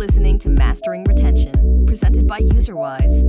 [0.00, 3.20] listening to Mastering Retention, presented by UserWise.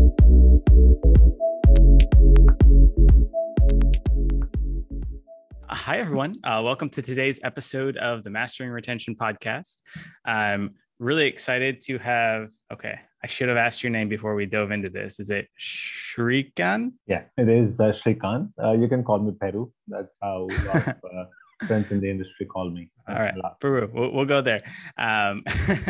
[5.68, 6.36] Hi, everyone.
[6.46, 9.80] Uh, welcome to today's episode of the Mastering Retention podcast.
[10.24, 12.52] I'm really excited to have.
[12.72, 15.20] Okay, I should have asked your name before we dove into this.
[15.20, 16.94] Is it Srikanth?
[17.06, 18.48] Yeah, it is uh, Srikanth.
[18.64, 19.74] Uh, you can call me Peru.
[19.90, 21.26] That's how a lot of uh,
[21.68, 22.90] friends in the industry call me.
[23.08, 23.90] All right, Peru.
[23.92, 24.62] We'll, we'll go there.
[24.98, 25.44] Um,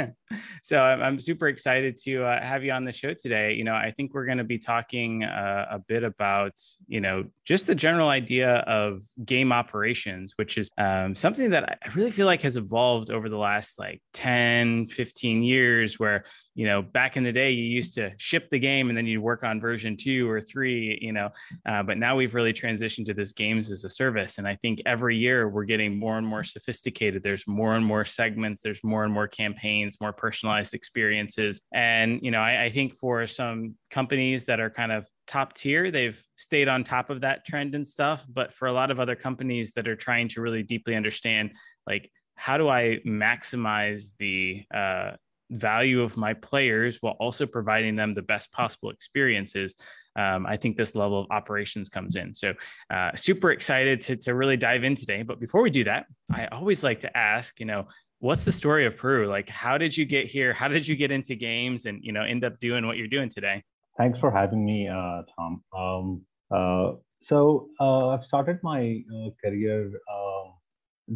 [0.63, 3.53] so I'm, I'm, super excited to uh, have you on the show today.
[3.53, 6.53] You know, I think we're going to be talking uh, a bit about,
[6.87, 11.89] you know, just the general idea of game operations, which is um, something that I
[11.95, 16.23] really feel like has evolved over the last like 10, 15 years, where
[16.53, 19.21] you know back in the day you used to ship the game and then you'd
[19.21, 21.29] work on version two or three you know
[21.65, 24.37] uh, but now we've really transitioned to this games as a service.
[24.37, 27.23] And i think every year we're getting more and more sophisticated.
[27.23, 28.61] There's more and more segments.
[28.61, 31.61] There's more and more campaigns more personalized experiences.
[31.73, 35.91] And you know I, I think for some companies that are kind of top tier
[35.91, 38.25] they've stayed on top of that trend and stuff.
[38.27, 41.51] But for a lot of other companies that are trying to really deeply understand
[41.87, 45.11] like how do I maximize the uh,
[45.51, 49.75] value of my players while also providing them the best possible experiences,
[50.15, 52.33] um, I think this level of operations comes in.
[52.33, 52.53] So,
[52.89, 55.23] uh, super excited to, to really dive in today.
[55.23, 57.87] But before we do that, I always like to ask, you know,
[58.19, 59.27] what's the story of Peru?
[59.27, 60.53] Like, how did you get here?
[60.53, 63.29] How did you get into games and, you know, end up doing what you're doing
[63.29, 63.63] today?
[63.97, 65.63] Thanks for having me, uh, Tom.
[65.77, 70.40] Um, uh, so, uh, I've started my uh, career um,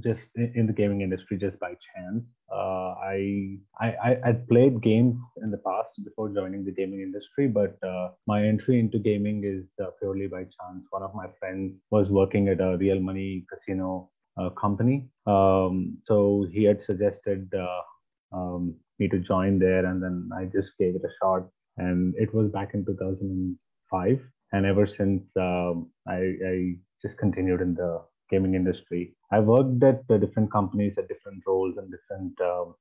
[0.04, 2.24] just in the gaming industry just by chance.
[2.52, 7.48] Uh, I, I I had played games in the past before joining the gaming industry,
[7.48, 10.86] but uh, my entry into gaming is uh, purely by chance.
[10.90, 16.48] One of my friends was working at a real money casino uh, company, um, so
[16.52, 17.82] he had suggested uh,
[18.36, 21.48] um, me to join there, and then I just gave it a shot.
[21.78, 24.20] And it was back in 2005,
[24.54, 29.16] and ever since um, I, I just continued in the gaming industry.
[29.32, 32.76] I worked at uh, different companies at different roles and different um,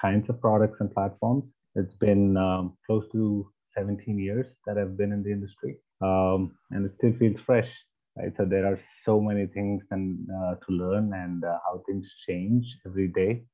[0.00, 1.44] kinds of products and platforms.
[1.74, 6.86] It's been um, close to 17 years that I've been in the industry, um, and
[6.86, 7.68] it still feels fresh.
[8.16, 8.32] Right?
[8.36, 12.64] So there are so many things and uh, to learn, and uh, how things change
[12.86, 13.44] every day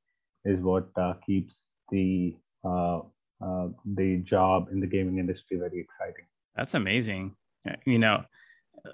[0.45, 1.53] is what uh, keeps
[1.91, 3.01] the uh,
[3.95, 6.25] the job in the gaming industry very exciting.
[6.55, 7.35] That's amazing.
[7.85, 8.23] You know,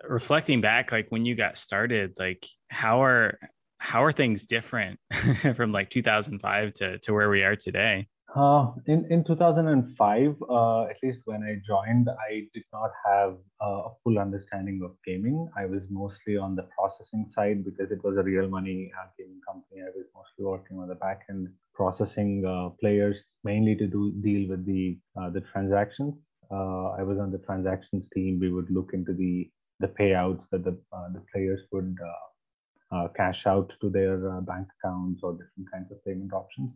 [0.07, 3.37] reflecting back like when you got started like how are
[3.77, 4.99] how are things different
[5.55, 8.07] from like 2005 to, to where we are today?
[8.35, 13.89] Uh, in in 2005 uh, at least when i joined i did not have uh,
[13.89, 15.47] a full understanding of gaming.
[15.55, 19.39] I was mostly on the processing side because it was a real money uh, gaming
[19.47, 19.81] company.
[19.81, 24.49] I was mostly working on the back end processing uh, players mainly to do deal
[24.49, 26.15] with the uh, the transactions.
[26.51, 28.39] Uh, I was on the transactions team.
[28.39, 29.49] We would look into the
[29.83, 34.67] the payouts that the, uh, the players would uh, uh, cash out to their bank
[34.77, 36.71] accounts or different kinds of payment options.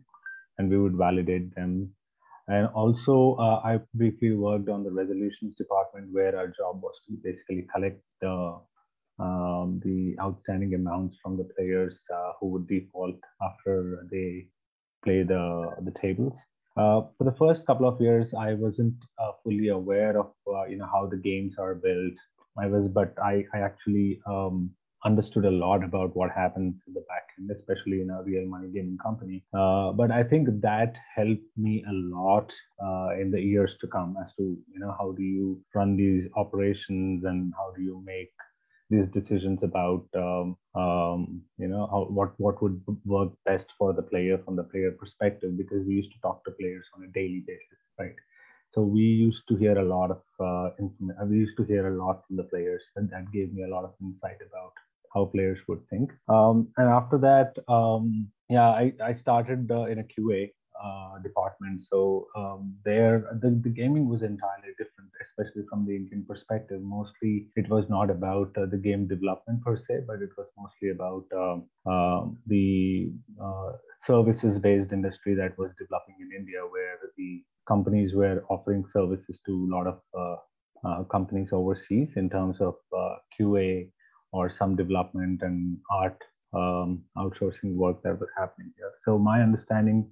[0.58, 1.92] And we would validate them.
[2.48, 3.36] And also,
[3.70, 8.58] I briefly worked on the resolutions department where our job was to basically collect the
[9.20, 14.46] um, the outstanding amounts from the players uh, who would default after they
[15.04, 15.44] play the
[15.82, 16.32] the tables.
[16.76, 20.30] Uh, for the first couple of years, I wasn't uh, fully aware of
[20.70, 22.14] you know how the games are built,
[22.60, 24.70] I was, but I, I actually um,
[25.04, 28.68] understood a lot about what happens in the back end, especially in a real money
[28.68, 29.44] gaming company.
[29.54, 32.52] Uh, but I think that helped me a lot
[32.82, 36.28] uh, in the years to come as to you know how do you run these
[36.36, 38.32] operations and how do you make
[38.90, 44.02] these decisions about um, um, you know how, what what would work best for the
[44.02, 47.44] player from the player perspective because we used to talk to players on a daily
[47.46, 48.16] basis, right?
[48.74, 50.70] So we used to hear a lot of uh.
[50.78, 53.68] Uh, we used to hear a lot from the players, and that gave me a
[53.68, 54.72] lot of insight about
[55.14, 56.10] how players would think.
[56.28, 60.50] Um, and after that, um, yeah, I, I started uh, in a QA
[60.82, 61.80] uh, department.
[61.90, 66.80] So um, there, the, the gaming was entirely different, especially from the Indian perspective.
[66.82, 70.90] Mostly, it was not about uh, the game development per se, but it was mostly
[70.90, 73.10] about um, uh, the
[74.06, 79.70] services-based industry that was developing in India, where the companies were offering services to a
[79.76, 80.36] lot of uh,
[80.88, 83.90] uh, companies overseas in terms of uh, QA
[84.32, 86.18] or some development and art
[86.54, 88.92] um, outsourcing work that was happening here.
[89.04, 90.10] So my understanding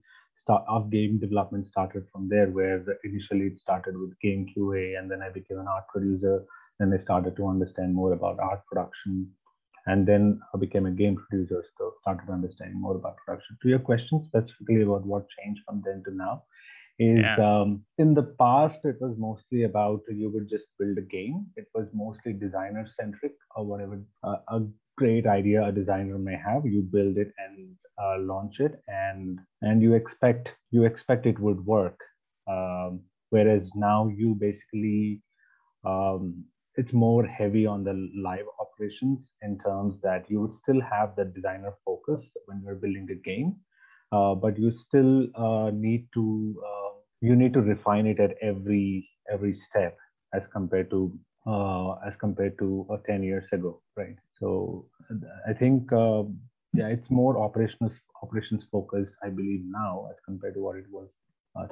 [0.49, 5.23] of game development started from there, where initially it started with game QA, and then
[5.23, 6.45] I became an art producer.
[6.79, 9.29] Then I started to understand more about art production,
[9.87, 11.65] and then I became a game producer.
[11.79, 13.57] So started understanding more about production.
[13.63, 16.45] To your question specifically about what changed from then to now,
[16.99, 17.37] is yeah.
[17.37, 21.47] um, in the past it was mostly about you would just build a game.
[21.57, 24.61] It was mostly designer centric or whatever uh, a
[24.97, 26.65] great idea a designer may have.
[26.65, 31.65] You build it and uh, launch it and and you expect you expect it would
[31.67, 31.99] work.
[32.49, 33.01] Um,
[33.31, 35.21] whereas now you basically
[35.85, 36.45] um,
[36.77, 41.25] it's more heavy on the live operations in terms that you would still have the
[41.25, 43.57] designer focus when you're building a game
[44.13, 46.86] uh, but you still uh, need to uh,
[47.27, 49.97] you need to refine it at every every step
[50.35, 51.01] as compared to
[51.47, 54.17] uh, as compared to uh, 10 years ago right?
[54.41, 54.87] So
[55.49, 56.23] i think uh,
[56.81, 57.93] yeah it's more operations
[58.23, 61.09] operations focused i believe now as compared to what it was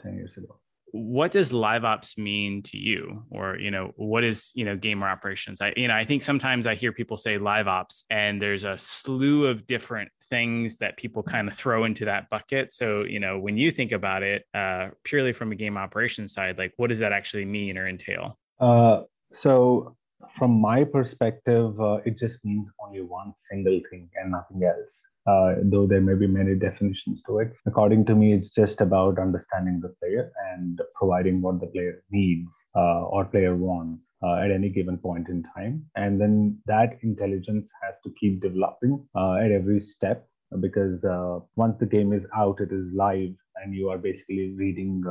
[0.02, 0.58] 10 years ago
[0.96, 3.24] what does live ops mean to you?
[3.30, 5.60] Or you know what is you know gamer operations?
[5.60, 8.78] I you know i think sometimes i hear people say live ops and there's a
[8.78, 12.72] slew of different things that people kind of throw into that bucket.
[12.72, 16.58] So you know when you think about it uh, purely from a game operations side
[16.58, 18.38] like what does that actually mean or entail?
[18.60, 19.02] Uh,
[19.32, 19.96] so
[20.38, 25.54] from my perspective uh, it just means only one single thing and nothing else uh,
[25.62, 27.52] though there may be many definitions to it.
[27.66, 32.50] According to me, it's just about understanding the player and providing what the player needs
[32.76, 35.84] uh, or player wants uh, at any given point in time.
[35.96, 40.28] And then that intelligence has to keep developing uh, at every step
[40.60, 45.02] because uh, once the game is out, it is live, and you are basically reading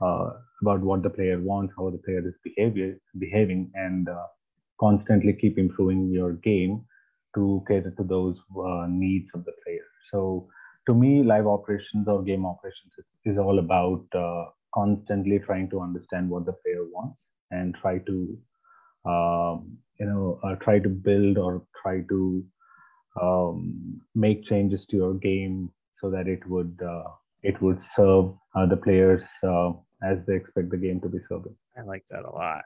[0.00, 4.08] about what the player wants, how the player is behavior, behaving, and
[4.80, 6.84] constantly keep improving your game
[7.34, 9.86] to cater to those uh, needs of the player.
[10.10, 10.48] So
[10.86, 12.92] to me, live operations or game operations
[13.24, 17.20] is, all about uh, constantly trying to understand what the player wants
[17.50, 18.38] and try to,
[19.04, 22.44] um, you know, uh, try to build or try to
[23.20, 25.70] um, make changes to your game
[26.00, 27.10] so that it would uh,
[27.42, 28.32] it would serve
[28.68, 29.70] the players uh,
[30.02, 31.48] as they expect the game to be served.
[31.78, 32.64] I like that a lot.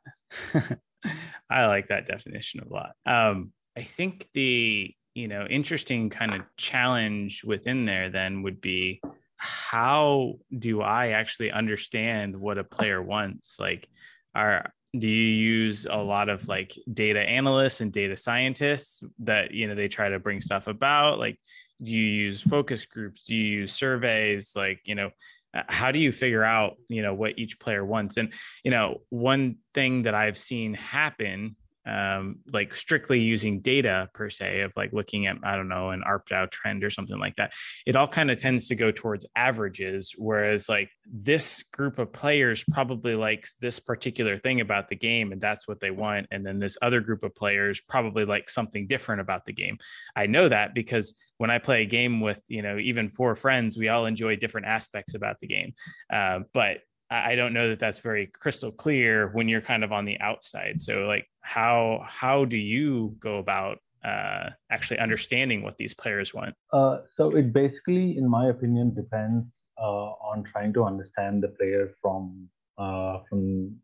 [1.51, 2.93] I like that definition a lot.
[3.07, 9.01] Um, I think the you know interesting kind of challenge within there then would be
[9.39, 13.61] how do I actually understand what a player wants?
[13.61, 13.89] Like,
[14.35, 19.69] are do you use a lot of like data analysts and data scientists that you
[19.69, 21.19] know they try to bring stuff about?
[21.19, 21.39] Like,
[21.83, 23.23] do you use focus groups?
[23.23, 24.55] Do you use surveys?
[24.57, 25.11] Like, you know,
[25.53, 28.17] uh, how do you figure out you know what each player wants?
[28.17, 28.33] And
[28.65, 34.61] you know, one thing that I've seen happen um, like strictly using data per se
[34.61, 37.53] of like looking at I don't know an ARPDAU trend or something like that.
[37.87, 42.65] It all kind of tends to go towards averages, whereas like this group of players
[42.71, 46.59] probably likes this particular thing about the game and that's what they want, and then
[46.59, 49.79] this other group of players probably like something different about the game.
[50.15, 53.79] I know that because when I play a game with you know even four friends,
[53.79, 55.75] we all enjoy different aspects about the game,
[56.13, 56.79] uh, but
[57.11, 60.81] I don't know that that's very crystal clear when you're kind of on the outside.
[60.81, 66.55] So like how how do you go about uh, actually understanding what these players want?
[66.73, 69.47] Uh, so it basically, in my opinion, depends
[69.81, 72.49] uh, on trying to understand the player from
[72.79, 73.77] uh, from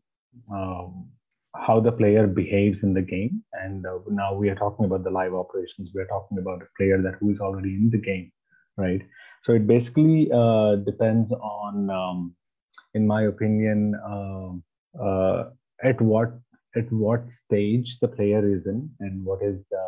[0.51, 1.07] um,
[1.55, 3.43] how the player behaves in the game.
[3.53, 5.91] And uh, now we are talking about the live operations.
[5.93, 8.31] We are talking about a player that who is already in the game,
[8.77, 9.01] right?
[9.43, 12.35] So it basically uh, depends on um,
[12.93, 14.63] in my opinion, um,
[14.99, 15.45] uh,
[15.83, 16.33] at what
[16.75, 19.85] at what stage the player is in and what is the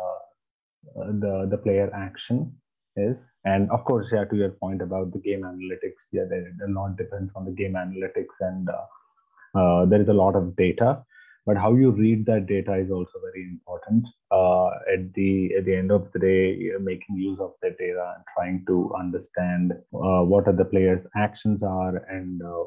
[1.00, 2.52] uh, the the player action
[2.96, 3.16] is.
[3.44, 6.96] And of course, yeah, to your point about the game analytics, yeah, there, a lot
[6.96, 11.04] depends on the game analytics, and uh, uh, there is a lot of data.
[11.44, 14.04] But how you read that data is also very important.
[14.32, 18.24] Uh, at the at the end of the day, making use of that data and
[18.34, 22.64] trying to understand uh, what are the players' actions are and uh,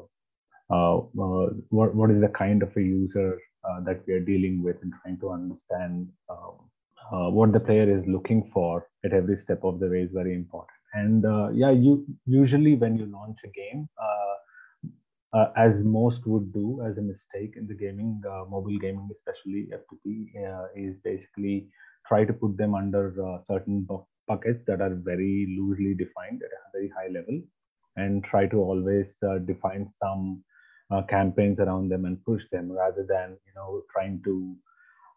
[0.70, 4.94] what, what is the kind of a user uh, that we are dealing with and
[5.02, 9.88] trying to understand um, what the player is looking for at every step of the
[9.88, 10.78] way is very important.
[10.94, 11.24] And
[11.56, 13.88] yeah, you usually when you launch a game,
[15.34, 19.70] uh, as most would do as a mistake in the gaming, uh, mobile gaming, especially
[19.72, 21.68] F2P, uh, is basically
[22.08, 23.14] try to put them under
[23.48, 27.40] certain bu- buckets that are very loosely defined at a very high level
[27.98, 30.44] and try to always define some
[30.92, 34.56] uh, campaigns around them and push them rather than you know trying to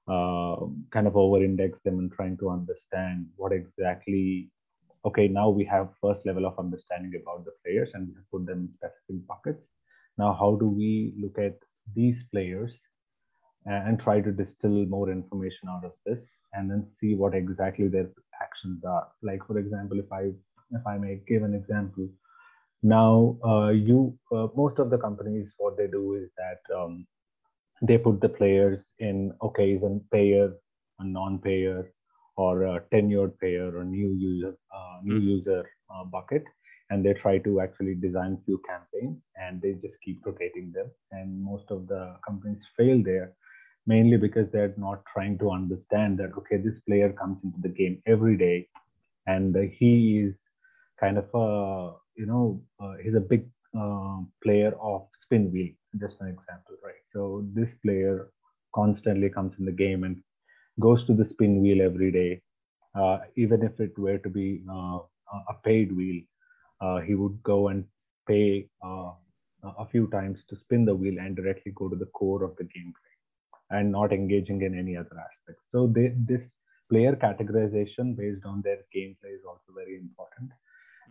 [0.09, 4.50] uh, kind of over index them and trying to understand what exactly
[5.05, 8.47] okay now we have first level of understanding about the players and we have put
[8.47, 9.67] them in specific buckets.
[10.19, 11.59] Now how do we look at
[11.95, 12.73] these players
[13.64, 16.19] and, try to distill more information out of this
[16.52, 18.11] and then see what exactly their
[18.43, 19.07] actions are?
[19.23, 20.33] Like for example if i
[20.75, 22.09] if i may give an example
[22.83, 27.07] Now, uh, you uh, most of the companies what they do is that um,
[27.81, 30.53] they put the players in okay, is a payer,
[30.99, 31.93] a non-payer,
[32.37, 35.25] or a tenured payer or new user uh, new mm.
[35.25, 36.45] user uh, bucket,
[36.91, 40.91] and they try to actually design few campaigns and they just keep rotating them.
[41.12, 43.33] And most of the companies fail there
[43.87, 48.03] mainly because they're not trying to understand that okay, this player comes into the game
[48.07, 48.69] every day,
[49.27, 50.37] and he is
[50.99, 53.47] kind of a you know, uh, he's a big
[53.78, 57.02] uh, player of spin wheel, just an example, right?
[57.12, 58.28] So this player
[58.75, 60.23] constantly comes in the game and
[60.81, 62.42] goes to the spin wheel every day.
[62.95, 64.99] Uh, even if it were to be uh,
[65.49, 66.23] a paid wheel,
[66.81, 67.85] uh, he would go and
[68.28, 69.12] pay uh,
[69.78, 72.64] a few times to spin the wheel and directly go to the core of the
[72.64, 73.14] gameplay
[73.71, 75.62] and not engaging in any other aspects.
[75.73, 76.42] So they, this
[76.90, 80.50] player categorization based on their gameplay is also very important.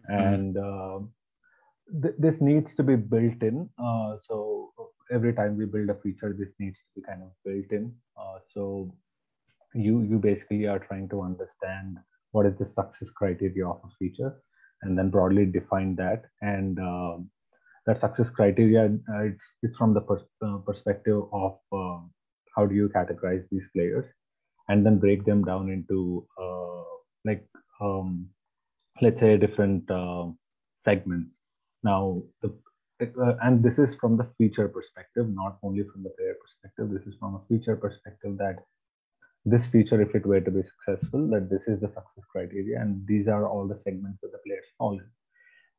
[0.08, 1.00] And uh,
[2.02, 3.70] th- this needs to be built in.
[3.78, 4.72] Uh, so
[5.12, 7.94] every time we build a feature this needs to be kind of built in.
[8.18, 8.94] Uh, so
[9.74, 11.98] you you basically are trying to understand
[12.32, 14.42] what is the success criteria of a feature
[14.84, 16.24] and then broadly define that.
[16.42, 17.18] And uh,
[17.86, 21.60] that success criteria uh, it's, it's from the pers- uh, perspective of
[22.56, 24.06] how do you categorize these players
[24.68, 26.28] and then break them down into
[27.26, 27.46] like
[27.82, 28.28] um,
[29.02, 30.26] let's say different uh,
[30.84, 31.38] segments.
[31.84, 32.54] Now the,
[33.02, 36.92] uh, and this is from the feature perspective not only from the player perspective.
[36.92, 38.58] This is from a feature perspective that
[39.46, 43.06] this feature if it were to be successful that this is the success criteria and
[43.08, 45.10] these are all the segments that the players fall in.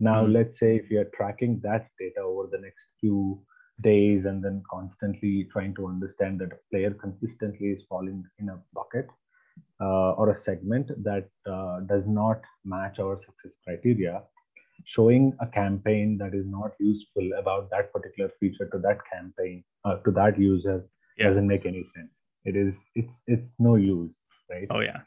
[0.00, 0.33] Now mm-hmm.
[0.33, 3.41] let's say if you're tracking that data over the next few
[3.81, 8.59] days and then constantly trying to understand that a player consistently is falling in a
[8.75, 9.09] bucket
[9.81, 14.23] uh, or a segment that uh, does not match our success criteria,
[14.85, 19.97] showing a campaign that is not useful about that particular feature to that campaign uh,
[20.04, 20.85] to that user
[21.19, 21.28] yeah.
[21.28, 22.11] doesn't make any sense.
[22.45, 24.12] It is it's it's no use,
[24.50, 24.66] right?
[24.71, 25.00] Oh yeah.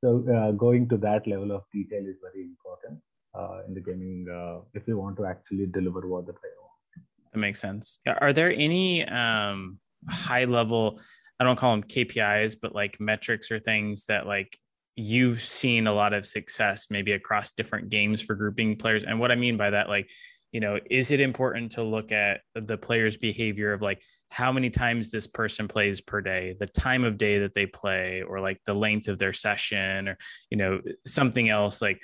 [0.00, 3.00] So uh, going to that level of detail is very important
[3.34, 7.08] uh, in the gaming uh, if we want to actually deliver what the player wants.
[7.32, 7.98] That makes sense.
[8.06, 9.78] Are there any um,
[10.08, 11.00] high level
[11.42, 14.56] I don't call them KPIs, but like metrics or things that like
[14.94, 19.02] you've seen a lot of success maybe across different games for grouping players.
[19.02, 20.08] And what I mean by that, like,
[20.52, 24.70] you know, is it important to look at the player's behavior of like how many
[24.70, 28.60] times this person plays per day, the time of day that they play, or like
[28.64, 30.18] the length of their session, or,
[30.48, 32.00] you know, something else like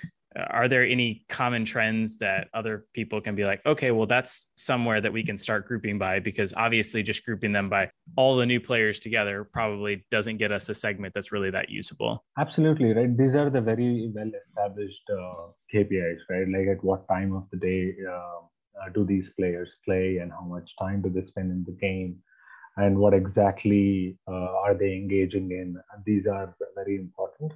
[0.50, 5.00] are there any common trends that other people can be like okay well that's somewhere
[5.00, 6.20] that we can start grouping by?
[6.20, 10.68] Because obviously just grouping them by all the new players together probably doesn't get us
[10.68, 12.24] a segment that's really that usable.
[12.38, 13.16] Absolutely right?
[13.16, 16.48] These are the very well established uh, kpis right?
[16.48, 18.40] Like at what time of the day uh,
[18.80, 22.16] uh, do these players play and how much time do they spend in the game?
[22.76, 25.76] And what exactly uh, are they engaging in?
[26.06, 27.52] These are very important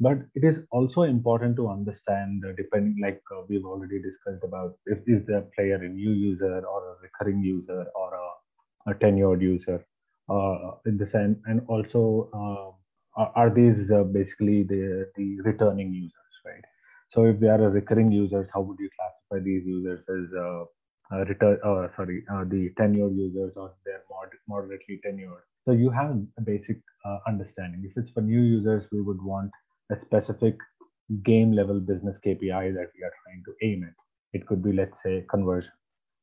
[0.00, 4.74] but it is also important to understand uh, depending like uh, we've already discussed about
[4.86, 9.40] if is the player a new user or a recurring user or a, a tenured
[9.40, 9.84] user
[10.28, 16.34] uh, in the same and also uh, are, these uh, basically the the returning users
[16.44, 16.64] right?
[17.10, 21.24] So if they are a recurring users how would you classify these users as uh,
[21.24, 21.58] return
[21.96, 25.44] sorry the tenured users or they're mod- moderately tenured?
[25.64, 26.78] So you have a basic
[27.26, 27.82] understanding.
[27.84, 29.50] If it's for new users we would want
[29.90, 30.56] a specific
[31.22, 33.94] game level business KPI that we are trying to aim at.
[34.32, 35.70] It could be, let's say, conversion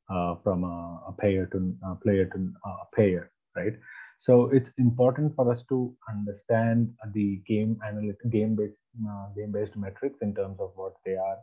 [0.10, 3.74] uh, from a, a, payer to a player to a payer, right?
[4.18, 8.78] So it's important for us to understand the game analytic, game based,
[9.08, 11.38] uh, game based metrics in terms of what they are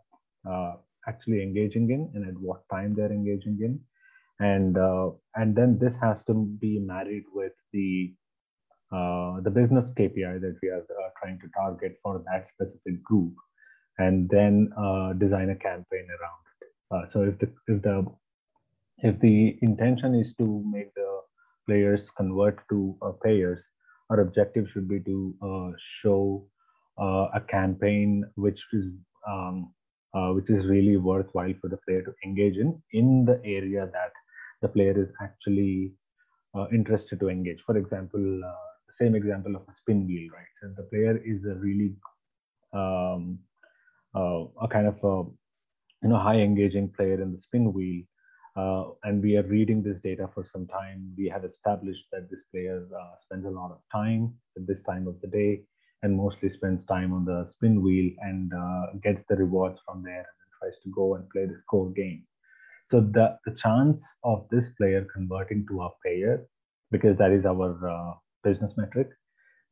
[0.48, 0.76] uh,
[1.08, 3.80] actually engaging in and at what time they're engaging in,
[4.38, 8.14] and uh, and then this has to be married with the
[8.90, 13.34] uh, the business KPI that we are uh, trying to target for that specific group,
[13.98, 16.68] and then uh, design a campaign around it.
[16.90, 18.06] Uh, so if the if the
[18.98, 21.20] if the intention is to make the
[21.66, 23.62] players convert to uh, payers,
[24.08, 26.46] our objective should be to show
[26.98, 28.86] a campaign which is
[29.28, 29.70] um,
[30.34, 34.12] which is really worthwhile for the player to engage in in the area that
[34.62, 35.92] the player is actually
[36.72, 37.58] interested to engage.
[37.66, 38.42] For example,
[39.00, 40.52] same example of a spin wheel, right?
[40.60, 41.92] So the player is a really
[42.72, 43.38] um,
[44.14, 45.30] uh, a kind of a
[46.02, 48.02] you know high engaging player in the spin wheel,
[48.56, 51.12] uh, and we are reading this data for some time.
[51.16, 55.06] We have established that this player uh, spends a lot of time at this time
[55.08, 55.62] of the day,
[56.02, 60.26] and mostly spends time on the spin wheel and uh, gets the rewards from there,
[60.40, 62.24] and tries to go and play this core game.
[62.90, 66.46] So the, the chance of this player converting to a payer,
[66.90, 68.14] because that is our uh,
[68.44, 69.08] business metric,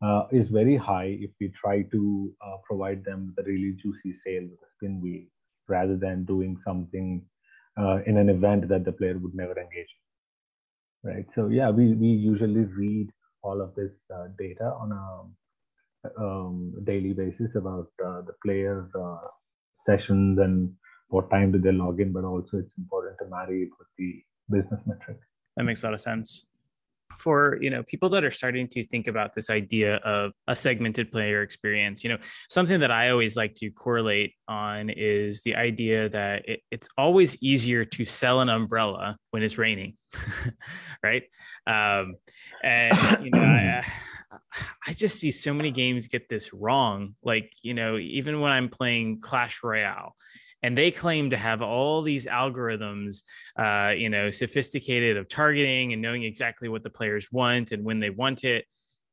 [0.02, 4.42] uh, is very high if we try to uh, provide them the really juicy sale
[4.42, 5.24] with a spin wheel
[5.68, 7.22] rather than doing something
[7.78, 9.88] uh, in an event that the player would never engage
[11.04, 11.10] in.
[11.10, 11.26] Right.
[11.34, 13.10] So yeah, we, we usually read
[13.42, 19.28] all of this uh, data on a um, daily basis about uh, the player uh,
[19.86, 20.72] sessions and
[21.08, 24.22] what time do they log in, but also it's important to marry it with the
[24.50, 25.18] business metric.
[25.56, 26.45] That makes a lot of sense
[27.18, 31.10] for you know people that are starting to think about this idea of a segmented
[31.10, 32.04] player experience.
[32.04, 32.18] You know
[32.48, 37.36] something that i always like to correlate on is the idea that it, it's always
[37.42, 39.96] easier to sell an umbrella when it's raining
[41.02, 41.24] right?
[41.66, 42.16] Um,
[42.62, 43.82] and you know I,
[44.88, 47.14] I just see so many games get this wrong.
[47.22, 50.14] Like you know even when i'm playing clash royale
[50.62, 53.22] and they claim to have all these algorithms
[53.58, 58.00] uh, you know sophisticated of targeting and knowing exactly what the players want and when
[58.00, 58.64] they want it.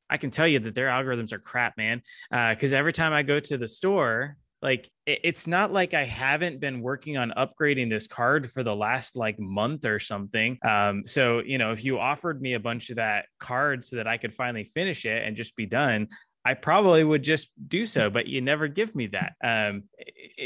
[0.10, 2.02] I can tell you that their algorithms are crap man.
[2.30, 6.60] Because uh, every time i go to the store like it's not like i haven't
[6.60, 10.58] been working on upgrading this card for the last like month or something.
[10.66, 14.08] Um, so you know if you offered me a bunch of that card so that
[14.08, 16.08] i could finally finish it and just be done
[16.46, 19.34] I probably would just do so, but you never give me that.
[19.44, 19.84] Um,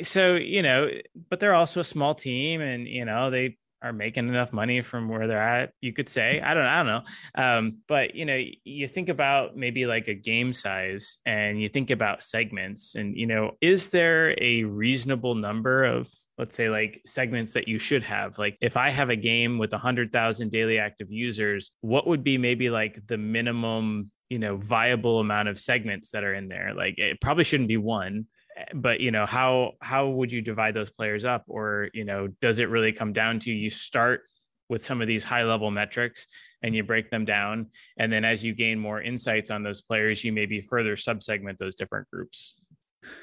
[0.04, 0.90] so you know,
[1.30, 5.10] but they're also a small team, and you know they are making enough money from
[5.10, 5.72] where they're at.
[5.82, 9.56] You could say I don't I don't know, um, but you know you think about
[9.56, 14.36] maybe like a game size, and you think about segments, and you know is there
[14.42, 18.92] a reasonable number of let's say like segments that you should have like if i
[18.92, 24.12] have a game with 100000 daily active users what would be maybe like the minimum
[24.30, 27.78] you know viable amount of segments that are in there like it probably shouldn't be
[27.78, 28.26] one
[28.74, 31.44] but you know how how would you divide those players up?
[31.48, 34.22] Or you know does it really come down to you start
[34.70, 36.28] with some of these high level metrics
[36.62, 37.68] and you break them down?
[37.98, 41.76] And then as you gain more insights on those players you maybe further subsegment those
[41.76, 42.56] different groups.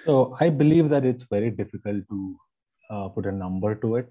[0.05, 2.37] So i believe that it's very difficult to
[2.91, 4.09] uh, put a number to it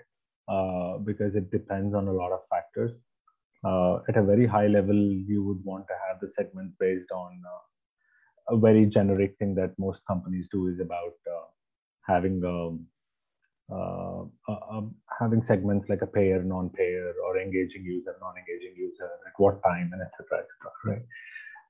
[0.48, 2.92] uh, because it depends on a lot of factors.
[3.64, 7.42] Uh, at a very high level, you would want to have the segment based on
[7.48, 7.60] uh,
[8.50, 11.48] a very generic thing that most companies do is about uh,
[12.08, 12.88] having um,
[13.74, 14.24] uh,
[15.20, 20.02] having segments like a payer, non-payer, or engaging user, non-engaging user, at what time, and
[20.02, 20.44] etc.
[20.44, 20.72] etc.
[20.86, 21.06] right?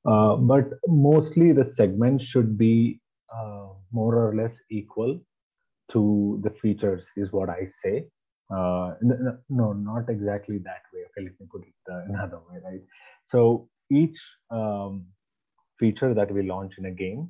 [0.05, 2.99] Uh, but mostly the segments should be
[3.33, 5.19] uh, more or less equal
[5.91, 8.07] to the features, is what I say.
[8.53, 8.93] Uh,
[9.49, 11.01] no, not exactly that way.
[11.05, 11.73] Okay, let me put it
[12.09, 12.81] another way, right?
[13.27, 14.19] So each
[14.51, 15.05] um,
[15.79, 17.29] feature that we launch in a game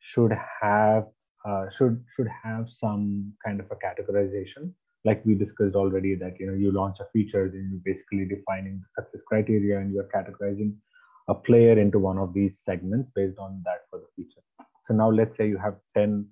[0.00, 1.06] should have
[1.46, 4.72] uh, should should have some kind of a categorization,
[5.04, 6.14] like we discussed already.
[6.14, 9.92] That you know you launch a feature, then you're basically defining the success criteria, and
[9.92, 10.74] you're categorizing
[11.28, 14.42] a player into one of these segments based on that for the feature.
[14.86, 16.26] So now let's say you have ten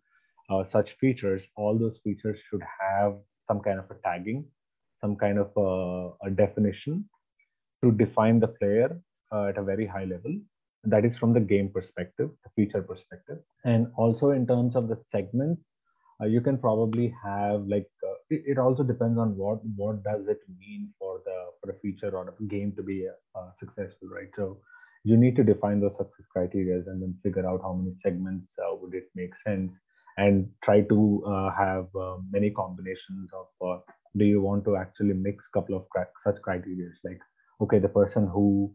[0.48, 1.42] uh, such features.
[1.56, 3.14] All those features should have
[3.48, 4.44] some kind of a tagging,
[5.00, 7.08] some kind of a, a definition
[7.82, 9.00] to define the player
[9.32, 10.34] uh, at a very high level.
[10.84, 13.38] That is from the game perspective, the feature perspective.
[13.64, 15.62] And also in terms of the segments,
[16.22, 20.26] uh, you can probably have like uh, it, it, also depends on what what does
[20.28, 24.28] it mean for the for a feature or a game to be uh, successful, right?
[24.36, 24.58] So
[25.04, 28.74] you need to define those success criteria and then figure out how many segments uh,
[28.80, 29.72] would it make sense
[30.18, 33.30] and try to uh, have uh, many combinations
[33.62, 33.82] of
[34.16, 35.84] do you want to actually mix couple of
[36.24, 37.20] such criteria like
[37.60, 38.72] okay the person who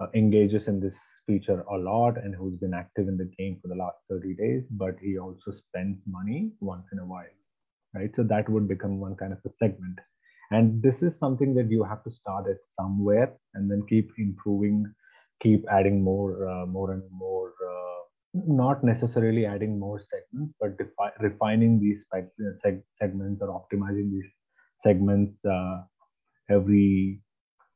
[0.00, 3.68] uh, engages in this feature a lot and who's been active in the game for
[3.68, 7.36] the last 30 days but he also spends money once in a while
[7.94, 8.10] right?
[8.14, 9.98] So that would become one kind of a segment.
[10.50, 14.92] And this is something that you have to start at somewhere and then keep improving
[15.42, 18.00] keep adding more uh, more and more uh,
[18.34, 24.30] not necessarily adding more segments, but defi- refining these seg- segments or optimizing these
[24.82, 25.82] segments uh,
[26.50, 27.20] every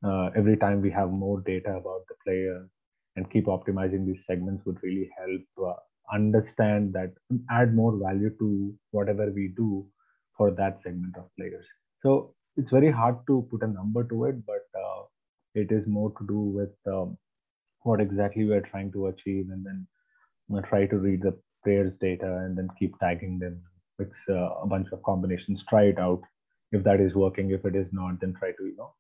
[0.05, 2.69] uh, every time we have more data about the player
[3.17, 7.13] and keep optimizing these segments would really help uh, understand that
[7.51, 9.87] add more value to whatever we do
[10.37, 11.67] for that segment of players.
[12.03, 15.03] So it's very hard to put a number to it, but uh,
[15.55, 17.19] it is more to do with um,
[17.83, 19.87] what exactly we are trying to achieve and then
[20.69, 23.61] try to read the players data and then keep tagging them
[23.99, 26.21] mix uh, a bunch of combinations try it out
[26.73, 28.93] if that is working if it is not then try to you know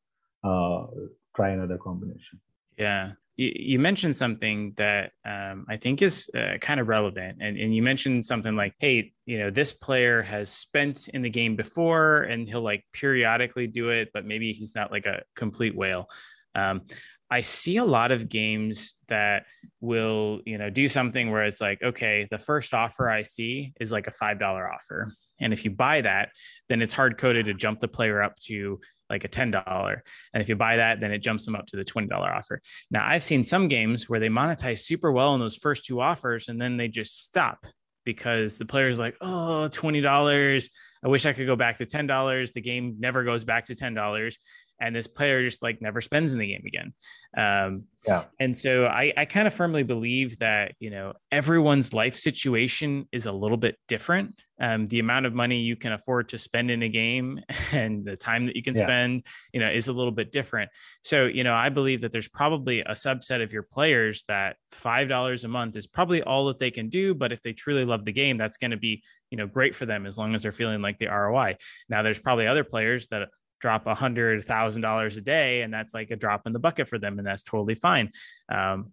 [0.45, 0.87] uh,
[1.35, 2.41] try another combination
[2.77, 7.57] yeah you, you mentioned something that um, I think is uh, kind of relevant, and
[7.57, 11.57] and you mentioned something like, hey, you know, this player has spent in the game
[11.57, 16.07] before, and he'll like periodically do it, but maybe he's not like a complete whale.
[16.55, 16.83] Um,
[17.31, 19.47] I see a lot of games that
[19.81, 23.93] will, you know, do something where it's like, okay, the first offer I see is
[23.93, 24.43] like a $5
[24.75, 25.13] offer.
[25.41, 26.31] And if you buy that,
[26.69, 30.01] then it's hard coded to jump the player up to like a $10.
[30.33, 32.63] And if you buy that, then it jumps them up to the $20 offer.
[32.91, 36.49] Now, I've seen some games where they monetize super well in those first two offers
[36.49, 37.67] and then they just stop
[38.05, 40.71] because the player's like, oh, $20.
[41.03, 42.53] I wish I could go back to $10.
[42.53, 44.37] The game never goes back to $10
[44.81, 46.95] and this player just like never spends in the game again.
[47.37, 48.25] Um, yeah.
[48.39, 53.27] And so I, I kind of firmly believe that, you know, everyone's life situation is
[53.27, 54.41] a little bit different.
[54.59, 57.41] Um, the amount of money you can afford to spend in a game
[57.73, 58.85] and the time that you can yeah.
[58.85, 60.71] spend, you know, is a little bit different.
[61.03, 65.45] So, you know, I believe that there's probably a subset of your players that $5
[65.45, 67.15] a month is probably all that they can do.
[67.15, 69.85] But if they truly love the game, that's going to be, you know, great for
[69.85, 71.57] them as long as they're feeling like the ROI.
[71.89, 73.29] Now, there's probably other players that
[73.61, 76.89] drop a hundred thousand dollars a day and that's like a drop in the bucket
[76.89, 78.11] for them and that's totally fine.
[78.51, 78.91] Um,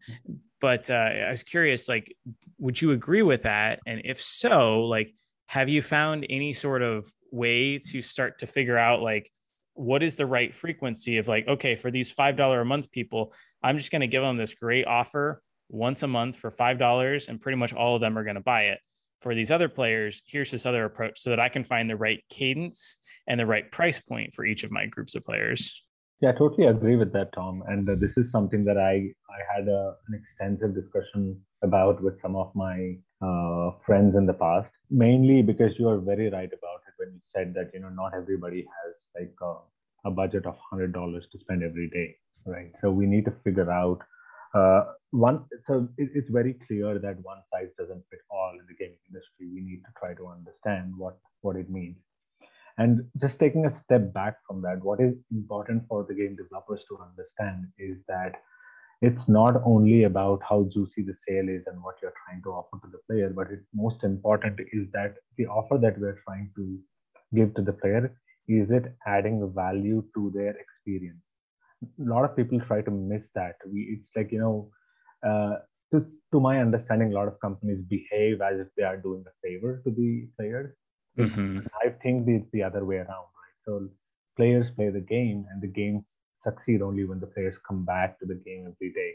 [0.60, 2.16] but uh, i was curious like
[2.58, 3.80] would you agree with that?
[3.86, 5.14] And if so like
[5.48, 9.30] have you found any sort of way to start to figure out like
[9.74, 13.34] what is the right frequency of like okay for these five dollar a month people
[13.64, 17.28] i'm just going to give them this great offer once a month for five dollars
[17.28, 18.80] and pretty much all of them are going to buy it
[19.22, 22.24] for these other players, here's this other approach so that I can find the right
[22.30, 25.84] cadence and the right price point for each of my groups of players.
[26.22, 27.64] Yeah, I totally agree with that, Tom.
[27.68, 32.20] And uh, this is something that I, I had a, an extensive discussion about with
[32.22, 36.82] some of my uh, friends in the past, mainly because you are very right about
[36.88, 40.56] it when you said that, you know, not everybody has like a, a budget of
[40.74, 42.72] $100 to spend every day, right?
[42.82, 44.00] So we need to figure out
[44.58, 48.78] uh, one, so it, it's very clear that one size doesn't fit all in the
[48.80, 49.48] gaming industry.
[49.54, 51.98] We need to try to understand what what it means.
[52.78, 56.84] And just taking a step back from that, what is important for the game developers
[56.90, 58.36] to understand is that
[59.02, 62.78] it's not only about how juicy the sale is and what you're trying to offer
[62.84, 66.80] to the player, but it's most important is that the offer that we're trying to
[67.36, 68.04] give to the player
[68.48, 71.27] is it adding value to their experience
[71.84, 73.56] a lot of people try to miss that.
[73.72, 74.72] We, it's like you know,
[75.28, 75.58] uh,
[75.92, 79.48] to to my understanding, a lot of companies behave as if they are doing a
[79.48, 80.76] favor to the players.
[81.18, 81.60] Mm-hmm.
[81.84, 83.58] I think it's the other way around, right?
[83.66, 83.90] So
[84.36, 86.06] players play the game, and the games
[86.44, 89.14] succeed only when the players come back to the game every day,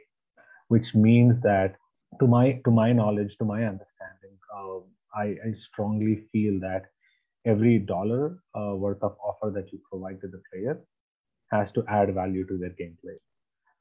[0.69, 1.77] which means that,
[2.21, 4.79] to my to my knowledge, to my understanding, uh,
[5.15, 6.87] I, I strongly feel that
[7.45, 10.81] every dollar uh, worth of offer that you provide to the player
[11.53, 13.19] has to add value to their gameplay.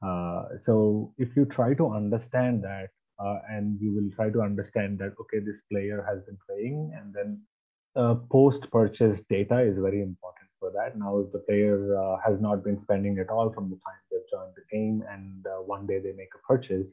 [0.04, 2.88] Uh, so if you try to understand that,
[3.24, 7.14] uh, and you will try to understand that, okay, this player has been playing, and
[7.14, 7.40] then
[7.94, 10.98] uh, post-purchase data is very important for that.
[10.98, 14.30] Now, if the player uh, has not been spending at all from the time they've
[14.32, 16.86] joined the game, and uh, one day they make a purchase,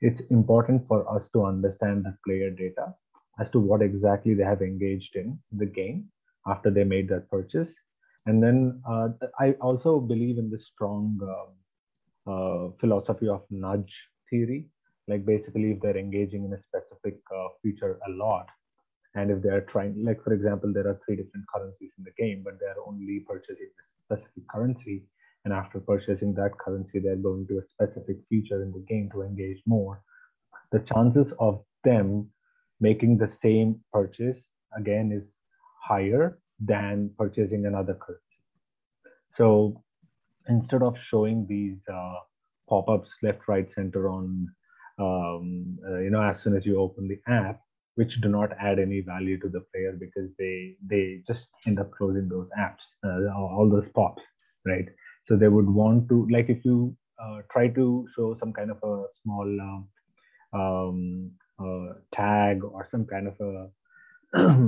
[0.00, 2.94] it's important for us to understand the player data
[3.40, 6.08] as to what exactly they have engaged in the game
[6.46, 7.70] after they made that purchase
[8.26, 9.08] and then uh,
[9.38, 13.94] I also believe in the strong uh, uh, philosophy of nudge
[14.30, 14.66] theory.
[15.06, 18.46] Like basically, if they're engaging in a specific uh, feature a lot,
[19.14, 22.42] and if they're trying, like for example, there are three different currencies in the game,
[22.42, 25.04] but they're only purchasing a specific currency,
[25.44, 29.22] and after purchasing that currency, they're going to a specific feature in the game to
[29.22, 30.00] engage more.
[30.72, 32.30] The chances of them
[32.80, 34.40] making the same purchase
[34.76, 35.28] again is
[35.86, 38.22] higher than purchasing another currency.
[39.32, 39.82] So
[40.48, 42.16] instead of showing these uh,
[42.68, 44.48] pop-ups left, right, center on,
[44.98, 47.60] um, uh, you know, as soon as you open the app,
[47.96, 51.90] which do not add any value to the player because they they just end up
[51.92, 54.22] closing those apps, uh, all those pops,
[54.66, 54.86] right?
[55.26, 58.78] So they would want to like if you uh, try to show some kind of
[58.82, 59.88] a small um,
[60.52, 63.68] um uh, tag or some kind of a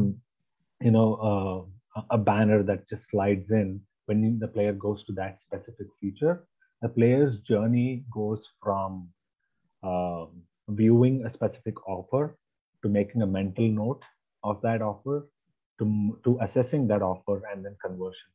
[0.80, 1.75] you know uh,
[2.10, 6.44] a banner that just slides in when the player goes to that specific feature,
[6.82, 9.08] the player's journey goes from
[9.82, 10.26] uh,
[10.68, 12.36] viewing a specific offer
[12.82, 14.02] to making a mental note
[14.44, 15.28] of that offer
[15.78, 18.30] to, to assessing that offer and then conversion.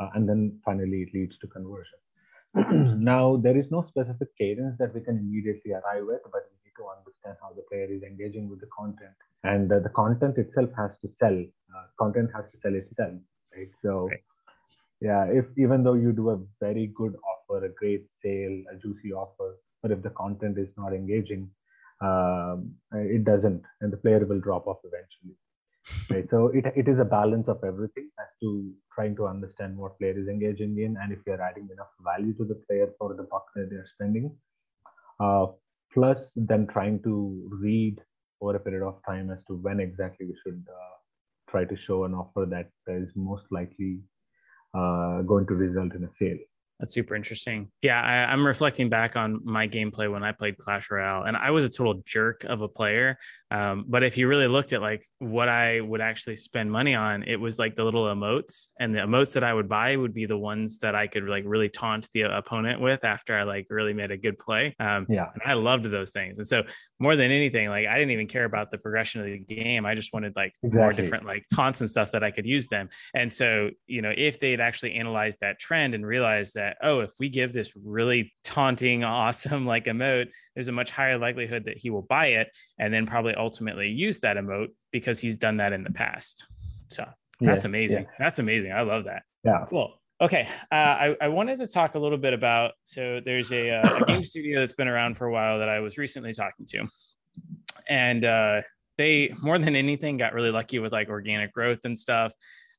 [0.00, 1.98] Uh, and then finally, it leads to conversion.
[3.02, 6.84] now, there is no specific cadence that we can immediately arrive at, but we to
[6.96, 9.14] understand how the player is engaging with the content.
[9.42, 11.38] And uh, the content itself has to sell.
[11.38, 13.14] Uh, content has to sell itself,
[13.54, 13.68] right?
[13.82, 14.20] So, right.
[15.00, 19.12] yeah, if even though you do a very good offer a great sale, a juicy
[19.12, 21.50] offer, but if the content is not engaging,
[22.00, 25.36] um, it doesn't, and the player will drop off eventually.
[26.10, 26.26] Right.
[26.30, 30.18] so it, it is a balance of everything as to trying to understand what player
[30.18, 33.44] is engaging in and if you're adding enough value to the player for the buck
[33.54, 34.34] that they're spending.
[35.20, 35.46] Uh,
[35.94, 38.00] plus then trying to read
[38.40, 40.96] over a period of time as to when exactly we should uh,
[41.48, 44.00] try to show an offer that is most likely
[44.74, 46.38] uh, going to result in a sale.
[46.80, 47.70] That's super interesting.
[47.82, 51.52] Yeah, I, am reflecting back on my gameplay when I played Clash Royale, and I
[51.52, 53.16] was a total jerk of a player.
[53.52, 57.22] Um, but if you really looked at like what I would actually spend money on,
[57.22, 60.26] it was like the little emotes, and the emotes that I would buy would be
[60.26, 63.92] the ones that I could like really taunt the opponent with after I like really
[63.92, 64.74] made a good play.
[64.80, 66.38] Um, yeah, and I loved those things.
[66.38, 66.64] And so
[67.04, 69.84] more than anything, like I didn't even care about the progression of the game.
[69.84, 70.80] I just wanted like exactly.
[70.80, 72.88] more different like taunts and stuff that I could use them.
[73.14, 77.10] And so you know, if they'd actually analyzed that trend and realized that oh, if
[77.20, 81.90] we give this really taunting, awesome like emote, there's a much higher likelihood that he
[81.90, 85.84] will buy it and then probably ultimately use that emote because he's done that in
[85.84, 86.46] the past.
[86.90, 87.06] So
[87.38, 88.02] that's yeah, amazing.
[88.04, 88.16] Yeah.
[88.18, 88.72] That's amazing.
[88.72, 89.24] I love that.
[89.44, 89.66] Yeah.
[89.68, 90.00] Cool.
[90.24, 90.48] Okay.
[90.72, 94.04] Uh, I, I wanted to talk a little bit about so there's a, uh, a,
[94.06, 96.86] game studio that's been around for a while that I was recently talking to.
[97.90, 98.62] And uh,
[98.96, 102.32] they, more than anything, got really lucky with like organic growth and stuff.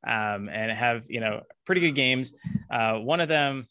[0.07, 2.33] Um, and have, you know, pretty good games.
[2.71, 3.67] Uh, one of them,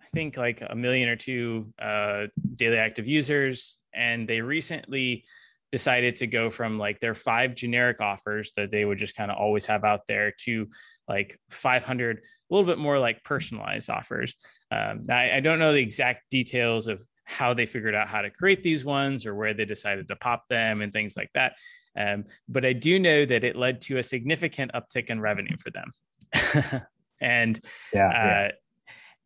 [0.00, 3.80] I think like a million or two uh, daily active users.
[3.92, 5.24] And they recently
[5.72, 9.38] decided to go from like their five generic offers that they would just kind of
[9.38, 10.68] always have out there to
[11.08, 14.34] like 500 a little bit more like personalized offers
[14.70, 18.30] um, I, I, don't know the exact details of how they figured out how to
[18.30, 21.54] create these ones or where they decided to pop them and things like that
[21.96, 25.70] um, but i do know that it led to a significant uptick in revenue for
[25.70, 26.82] them
[27.20, 27.60] and
[27.92, 28.50] yeah, uh, yeah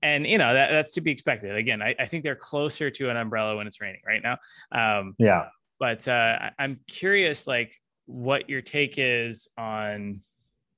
[0.03, 1.57] and you know that, that's to be expected.
[1.57, 4.39] Again, I, I, think they're closer to an umbrella when it's raining right now.
[4.73, 5.47] Um, yeah.
[5.79, 7.75] But uh, I'm curious, like,
[8.07, 10.21] what your take is on,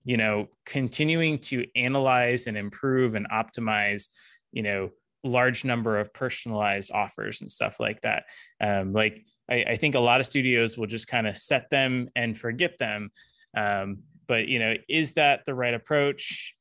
[0.05, 4.09] you know, continuing to analyze and improve and optimize,
[4.53, 4.91] you know,
[5.25, 8.25] large number of personalized offers and stuff like that.
[8.61, 12.09] Um, like, I, I think a lot of studios will just kind of set them
[12.15, 13.11] and forget them.
[13.57, 16.55] Um, but you know, is that the right approach?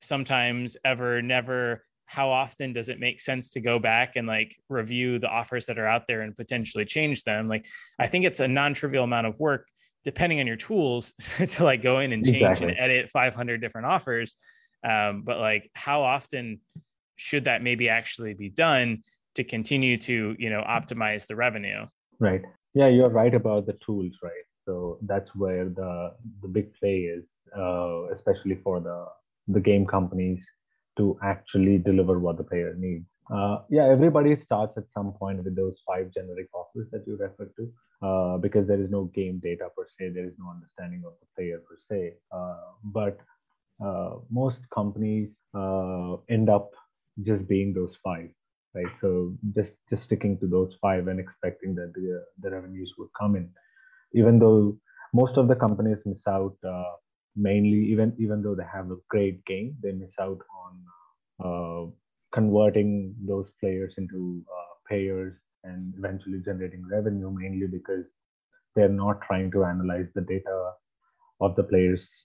[0.00, 5.18] Sometimes, ever, never how often does it make sense to go back and like review
[5.18, 7.66] the offers that are out there and potentially change them like
[7.98, 9.66] i think it's a non-trivial amount of work
[10.06, 11.12] depending on your tools
[11.48, 12.68] to like go in and change exactly.
[12.68, 14.36] and edit 500 different offers
[14.84, 16.60] um, but like how often
[17.16, 19.02] should that maybe actually be done
[19.34, 21.84] to continue to you know optimize the revenue
[22.20, 22.42] right
[22.72, 27.34] yeah you're right about the tools right so that's where the the big play is
[27.54, 29.04] uh, especially for the
[29.48, 30.42] the game companies
[30.96, 33.06] to actually deliver what the player needs.
[33.30, 37.50] Uh, yeah, everybody starts at some point with those five generic offers that you referred
[37.56, 37.72] to,
[38.06, 41.26] uh, because there is no game data per se, there is no understanding of the
[41.36, 42.14] player per se.
[42.32, 43.18] Uh, but
[43.84, 46.70] uh, most companies uh, end up
[47.22, 48.30] just being those five,
[48.74, 48.92] right?
[49.00, 53.36] So just just sticking to those five and expecting that the the revenues would come
[53.36, 53.50] in,
[54.14, 54.78] even though
[55.14, 56.94] most of the companies miss out uh,
[57.36, 61.92] mainly even even though they have a great game they miss out on
[62.32, 65.34] converting those players into uh, payers
[65.64, 68.04] and eventually generating revenue mainly because
[68.74, 70.72] they're not trying to analyze the data
[71.40, 72.22] of the players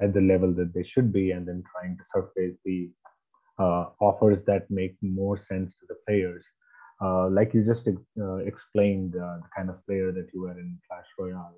[0.00, 2.90] at the level that they should be and then trying to surface the
[3.58, 6.44] uh, offers that make more sense to the players
[7.02, 10.78] uh, like you just uh, explained uh, the kind of player that you were in
[10.88, 11.54] Clash Royale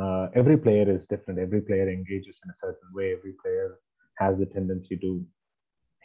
[0.00, 1.38] uh, every player is different.
[1.38, 3.12] Every player engages in a certain way.
[3.12, 3.78] Every player
[4.18, 5.24] has the tendency to,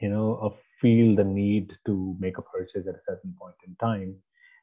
[0.02, 4.16] you know, feel the need to make a purchase at a certain point in time.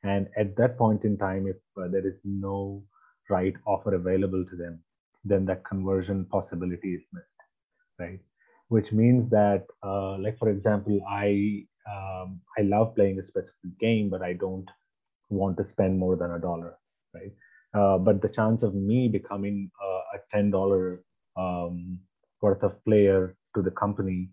[0.03, 2.83] And at that point in time, if uh, there is no
[3.29, 4.81] right offer available to them,
[5.25, 7.41] then that conversion possibility is missed,
[7.99, 8.21] right?
[8.69, 14.11] Which means that, uh, like for example, I um, I love playing a specific game,
[14.11, 14.69] but I don't
[15.29, 16.79] want to spend more than a dollar,
[17.15, 17.33] right?
[17.75, 20.99] Uh, but the chance of me becoming uh, a $10
[21.37, 22.01] um,
[22.41, 24.31] worth of player to the company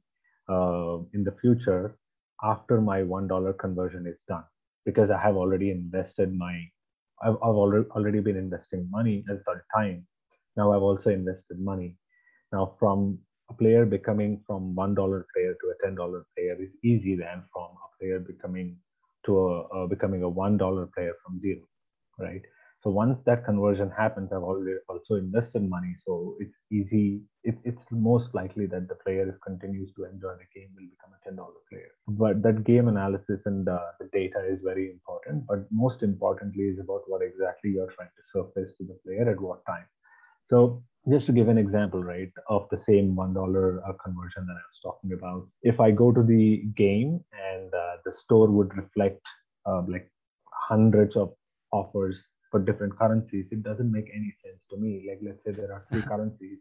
[0.50, 1.96] uh, in the future
[2.44, 4.44] after my $1 conversion is done
[4.86, 6.56] because I have already invested my,
[7.24, 10.06] I've, I've already, already been investing money as well time.
[10.58, 11.98] Now I've also invested money.
[12.52, 14.96] Now from a player becoming from $1
[15.36, 18.78] player to a $10 player is easy than from a player becoming
[19.26, 21.62] to a, uh, becoming a $1 player from zero,
[22.20, 22.42] right?
[22.84, 25.96] So once that conversion happens, I've already also invested money.
[26.06, 27.22] So it's easy.
[27.46, 31.14] It, it's most likely that the player, if continues to enjoy the game, will become
[31.16, 31.38] a $10
[31.70, 31.92] player.
[32.10, 35.48] But that game analysis and uh, the data is very important.
[35.48, 39.40] But most importantly is about what exactly you're trying to surface to the player at
[39.40, 39.86] what time.
[40.44, 44.68] So just to give an example, right, of the same $1 uh, conversion that I
[44.68, 49.22] was talking about, if I go to the game and uh, the store would reflect
[49.66, 50.12] uh, like
[50.68, 51.34] hundreds of
[51.72, 52.22] offers
[52.54, 55.08] for different currencies, it doesn't make any sense to me.
[55.10, 56.60] Like, let's say there are three currencies,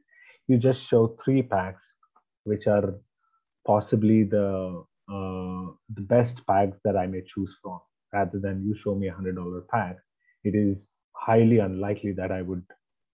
[0.49, 1.85] you just show three packs,
[2.45, 2.95] which are
[3.67, 7.81] possibly the uh, the best packs that I may choose from,
[8.13, 9.99] rather than you show me a hundred dollar pack.
[10.45, 12.65] It is highly unlikely that I would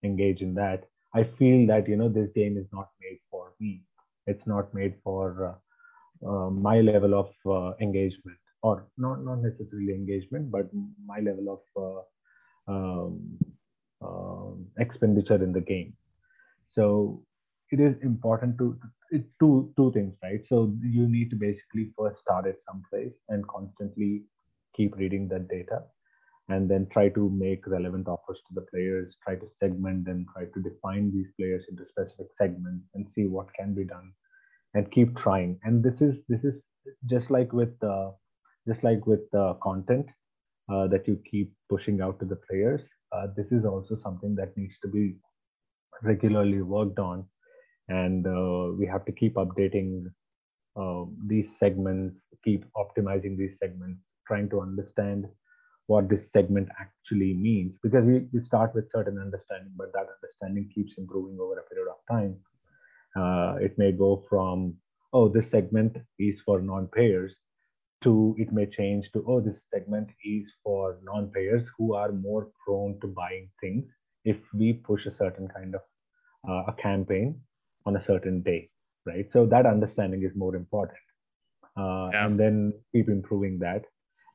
[0.03, 0.85] engage in that.
[1.15, 3.83] I feel that you know this game is not made for me.
[4.27, 5.59] It's not made for
[6.25, 10.69] uh, uh, my level of uh, engagement, or not not necessarily engagement, but
[11.05, 12.01] my level of uh,
[12.69, 13.39] um,
[14.01, 15.93] um, expenditure in the game.
[16.69, 17.23] So
[17.71, 18.77] it is important to
[19.11, 20.41] it, two two things, right?
[20.47, 24.23] So you need to basically first start at some place and constantly
[24.75, 25.83] keep reading that data,
[26.47, 29.17] and then try to make relevant offers to the players.
[29.23, 30.25] Try to segment them.
[30.33, 34.13] Try to define these players into specific segments and see what can be done,
[34.75, 35.59] and keep trying.
[35.63, 36.61] And this is this is
[37.07, 38.11] just like with uh,
[38.67, 40.07] just like with uh, content
[40.71, 42.81] uh, that you keep pushing out to the players.
[43.11, 45.15] Uh, this is also something that needs to be
[46.03, 47.25] regularly worked on,
[47.87, 50.05] and uh, we have to keep updating
[50.79, 55.25] uh, these segments, keep optimizing these segments, trying to understand
[55.87, 57.77] what this segment actually means.
[57.81, 61.89] Because we, we start with certain understanding, but that understanding keeps improving over a period
[61.89, 62.37] of time.
[63.15, 64.75] Uh, it may go from
[65.13, 67.35] oh, this segment is for non-payers
[68.03, 72.97] to it may change to oh this segment is for non-payers who are more prone
[73.01, 73.85] to buying things
[74.25, 75.81] if we push a certain kind of
[76.49, 77.39] uh, a campaign
[77.85, 78.69] on a certain day
[79.05, 79.27] right?
[79.31, 80.99] So that understanding is more important.
[81.77, 82.25] Uh, yeah.
[82.25, 83.83] and then keep improving that.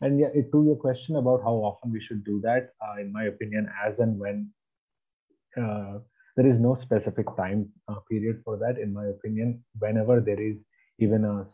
[0.00, 3.12] And yeah it, to your question about how often we should do that uh, in
[3.12, 4.50] my opinion as and when
[5.56, 5.98] uh,
[6.36, 10.56] there is no specific time uh, period for that in my opinion whenever there is
[10.98, 11.46] even a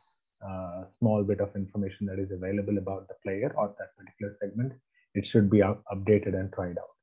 [0.47, 4.73] uh, small bit of information that is available about the player or that particular segment,
[5.15, 6.95] it should be up- updated and tried out.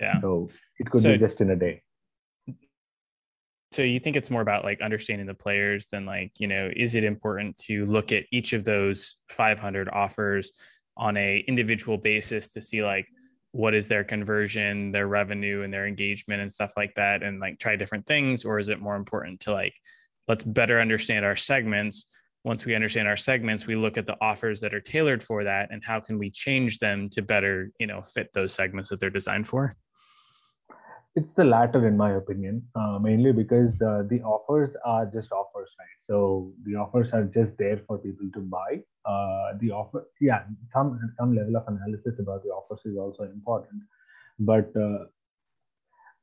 [0.00, 0.20] Yeah.
[0.20, 0.48] So
[0.78, 1.82] it could so, be just in a day.
[3.72, 6.94] So you think it's more about like understanding the players than like, you know, is
[6.94, 10.52] it important to look at each of those 500 offers
[10.96, 13.06] on a individual basis to see like
[13.52, 17.58] what is their conversion, their revenue and their engagement and stuff like that and like
[17.58, 19.74] try different things or is it more important to like
[20.28, 22.06] let's better understand our segments
[22.44, 25.68] once we understand our segments we look at the offers that are tailored for that
[25.70, 29.10] and how can we change them to better you know fit those segments that they're
[29.10, 29.76] designed for.
[31.14, 35.68] It's the latter in my opinion uh, mainly because uh, the offers are just offers
[35.78, 35.98] right?
[36.02, 38.82] So the offers are just there for people to buy.
[39.04, 43.82] Uh, the offer yeah some some level of analysis about the offers is also important.
[44.38, 45.04] But uh,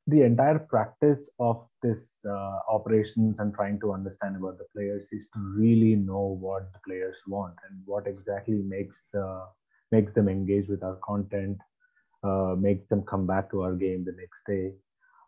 [0.09, 5.27] the entire practice of this uh, operations and trying to understand about the players is
[5.33, 9.45] to really know what the players want and what exactly makes the
[9.91, 11.57] makes them engage with our content
[12.23, 14.73] uh, makes them come back to our game the next day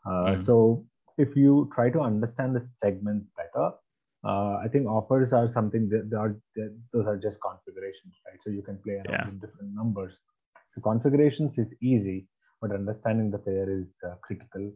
[0.06, 0.46] uh, mm-hmm.
[0.46, 0.86] so
[1.18, 3.72] if you try to understand the segments better
[4.26, 8.50] uh, i think offers are something that are that those are just configurations right so
[8.50, 9.26] you can play around yeah.
[9.26, 10.14] with different numbers
[10.74, 12.28] so configurations is easy
[12.62, 14.72] but understanding the player is uh, critical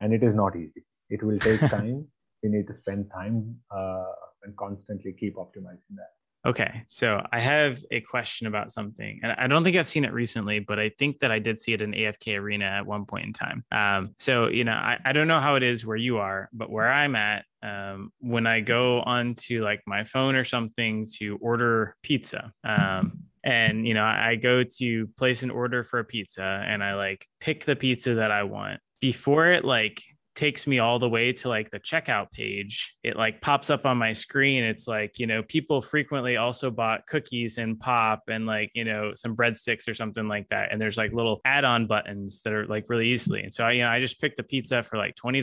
[0.00, 0.84] and it is not easy.
[1.08, 2.06] It will take time.
[2.42, 6.12] We need to spend time uh, and constantly keep optimizing that.
[6.46, 10.12] Okay so i have a question about something and i don't think i've seen it
[10.12, 13.26] recently but i think that i did see it in afk arena at one point
[13.26, 13.64] in time.
[13.72, 16.70] Um, so you know I, I don't know how it is where you are but
[16.70, 21.96] where i'm at um, when i go onto like my phone or something to order
[22.04, 26.84] pizza um, and you know i go to place an order for a pizza and
[26.84, 28.80] i like pick the pizza that i want.
[29.00, 30.02] Before it like
[30.38, 32.94] takes me all the way to like the checkout page.
[33.02, 34.62] It like pops up on my screen.
[34.62, 39.14] It's like you know people frequently also bought cookies and pop and like you know
[39.16, 40.70] some breadsticks or something like that.
[40.70, 43.42] And there's like little add-on buttons that are like really easily.
[43.42, 45.42] And so I, you know i just picked the pizza for like $20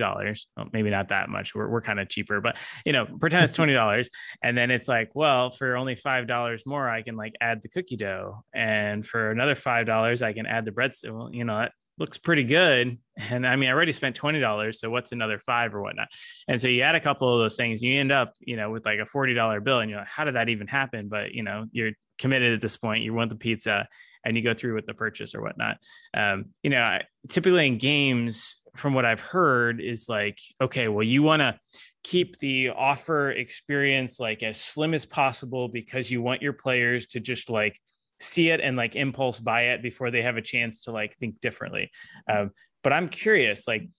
[0.55, 1.53] well, maybe not that much.
[1.53, 4.07] We're, we're kind of cheaper but you know pretend it's $20
[4.43, 7.97] and then it's like well for only $5 more i can like add the cookie
[7.97, 8.45] dough.
[8.53, 12.43] And for another $5 i can add the breadsticks well, you know that looks pretty
[12.43, 12.97] good.
[13.17, 14.75] And I mean, I already spent $20.
[14.75, 16.09] So what's another five or whatnot?
[16.47, 18.85] And so you add a couple of those things, you end up, you know, with
[18.85, 21.07] like a $40 bill and you're like, how did that even happen?
[21.07, 23.87] But, you know, you're committed at this point, you want the pizza
[24.25, 25.77] and you go through with the purchase or whatnot.
[26.13, 31.23] Um, you know, typically in games, from what I've heard, is like, okay, well, you
[31.23, 31.57] want to
[32.03, 37.19] keep the offer experience like as slim as possible because you want your players to
[37.19, 37.79] just like
[38.19, 41.39] see it and like impulse buy it before they have a chance to like think
[41.41, 41.91] differently.
[42.29, 42.51] Um,
[42.85, 43.89] but I'm curious, like,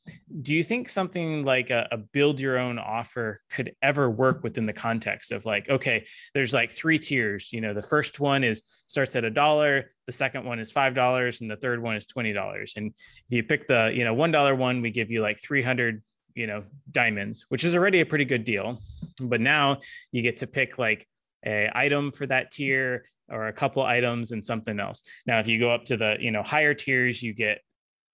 [0.42, 4.64] do you think something like a, a, build your own offer could ever work within
[4.64, 7.52] the context of like, okay, there's like three tiers.
[7.52, 10.94] You know, the first one is starts at a dollar, the second one is five
[10.94, 12.74] dollars, and the third one is twenty dollars.
[12.76, 15.62] And if you pick the, you know, one dollar one, we give you like three
[15.62, 16.00] hundred
[16.36, 16.62] you know
[16.92, 18.78] diamonds which is already a pretty good deal
[19.20, 19.78] but now
[20.12, 21.08] you get to pick like
[21.46, 25.02] a item for that tier or a couple items and something else.
[25.26, 27.60] Now, if you go up to the you know higher tiers, you get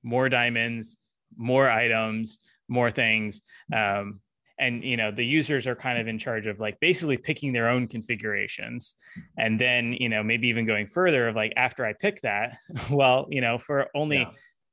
[0.02, 0.96] more diamonds,
[1.36, 2.38] more items,
[2.68, 3.42] more things.
[3.74, 4.20] Um,
[4.58, 7.68] and you know the users are kind of in charge of like basically picking their
[7.68, 8.94] own configurations
[9.38, 12.56] and then you know maybe even going further of like after i pick that
[12.90, 14.26] well you know for only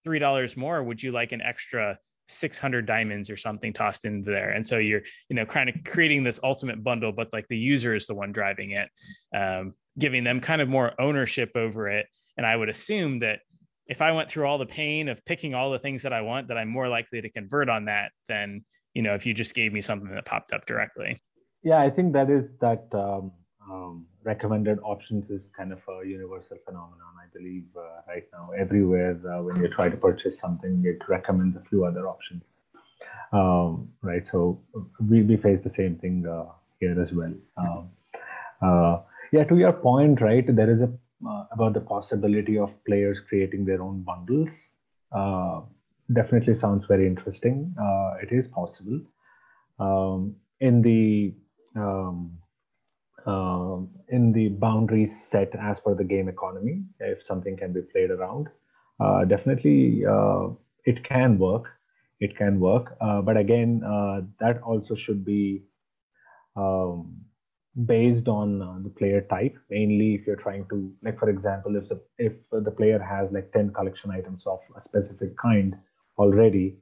[0.04, 4.52] three dollars more would you like an extra 600 diamonds or something tossed into there
[4.52, 7.96] and so you're you know kind of creating this ultimate bundle but like the user
[7.96, 8.90] is the one driving it
[9.36, 12.06] um, giving them kind of more ownership over it
[12.38, 13.40] and i would assume that
[13.88, 16.48] if i went through all the pain of picking all the things that i want
[16.48, 18.64] that i'm more likely to convert on that than
[18.94, 21.22] you know if you just gave me something that popped up directly
[21.64, 23.32] yeah i think that is that um,
[23.70, 27.14] um, recommended options is kind of a universal phenomenon.
[27.24, 31.56] I believe uh, right now everywhere uh, when you try to purchase something, it recommends
[31.58, 32.44] a few other options.
[33.32, 34.60] Um, right, so
[35.08, 36.46] we, we face the same thing uh,
[36.80, 37.34] here as well.
[37.58, 37.90] Um,
[38.62, 38.98] uh,
[39.32, 40.92] yeah, to your point, right, there is a
[41.28, 44.50] uh, about the possibility of players creating their own bundles.
[45.12, 45.62] Uh,
[46.14, 47.76] definitely sounds very interesting.
[48.22, 49.02] it is possible.
[49.80, 51.34] Um, in the
[51.76, 52.38] um,
[53.26, 58.12] uh, in the boundaries set as per the game economy, if something can be played
[58.12, 58.48] around.
[59.00, 60.48] Uh, definitely, uh,
[60.86, 61.66] it can work.
[62.20, 62.98] It can work.
[63.00, 65.64] Uh, but again, uh, that also should be
[66.56, 67.16] um,
[67.86, 69.58] based on uh, the player type.
[69.70, 73.52] Mainly, if you're trying to, like, for example, if the if the player has like
[73.54, 75.76] 10 collection items of a specific kind
[76.18, 76.78] already,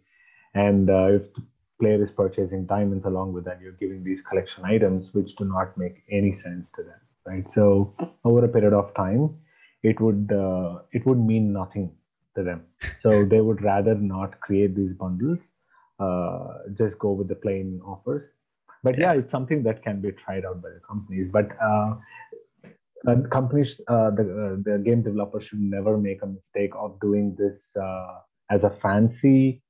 [0.54, 1.44] and if the
[1.80, 5.78] player is purchasing diamonds along with that you're giving these collection items which do not
[5.78, 9.30] make any sense to them right so over a period of time
[9.84, 11.92] it would uh, it would mean nothing
[12.36, 12.66] to them
[13.02, 15.40] so they would rather not create these bundles
[16.00, 18.24] uh, just go with the plain offers
[18.84, 19.14] but yeah.
[19.14, 21.96] it's something that can be tried out by the companies but uh,
[23.32, 27.76] companies uh, the, uh, the game developers should never make a mistake of doing this
[27.76, 28.20] uh,
[28.50, 29.62] as a fancy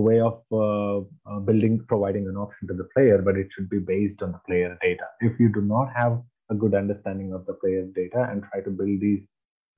[0.00, 0.98] way of uh,
[1.30, 4.40] uh, building, providing an option to the player, but it should be based on the
[4.46, 5.04] player data.
[5.20, 8.70] If you do not have a good understanding of the player data and try to
[8.70, 9.28] build these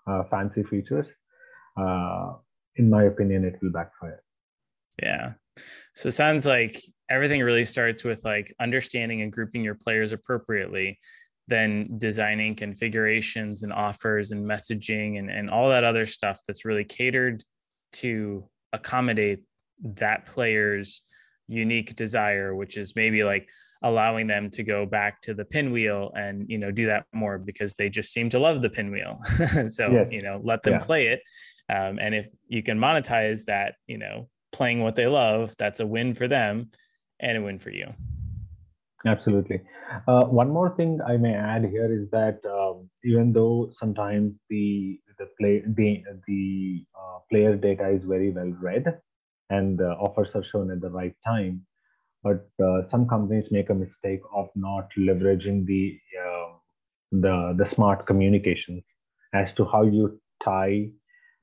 [0.06, 1.06] uh, fancy features,
[1.76, 2.34] uh,
[2.76, 4.22] in my opinion, it will backfire.
[5.02, 5.32] Yeah.
[5.94, 10.98] So it sounds like everything really starts with like understanding and grouping your players appropriately,
[11.46, 16.84] then designing configurations and offers and messaging and, and all that other stuff that's really
[16.84, 17.44] catered
[17.92, 19.42] to accommodate
[19.82, 21.02] that player's
[21.46, 23.48] unique desire which is maybe like
[23.82, 27.74] allowing them to go back to the pinwheel and you know do that more because
[27.74, 29.20] they just seem to love the pinwheel
[29.68, 30.08] so yes.
[30.10, 30.78] you know let them yeah.
[30.78, 31.20] play it
[31.70, 35.86] um, and if you can monetize that you know playing what they love that's a
[35.94, 36.70] win for them
[37.20, 37.88] and a win for you
[39.06, 39.60] absolutely
[40.08, 44.98] uh, one more thing i may add here is that um, even though sometimes the
[45.18, 48.86] the play the the uh, player data is very well read
[49.50, 51.64] and the offers are shown at the right time.
[52.22, 56.52] But uh, some companies make a mistake of not leveraging the uh,
[57.12, 58.84] the the smart communications
[59.34, 60.90] as to how you tie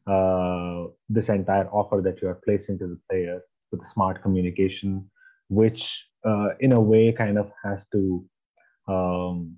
[0.07, 3.41] uh, this entire offer that you are placing to the player
[3.71, 5.09] with smart communication,
[5.49, 8.25] which uh, in a way kind of has to
[8.87, 9.55] um,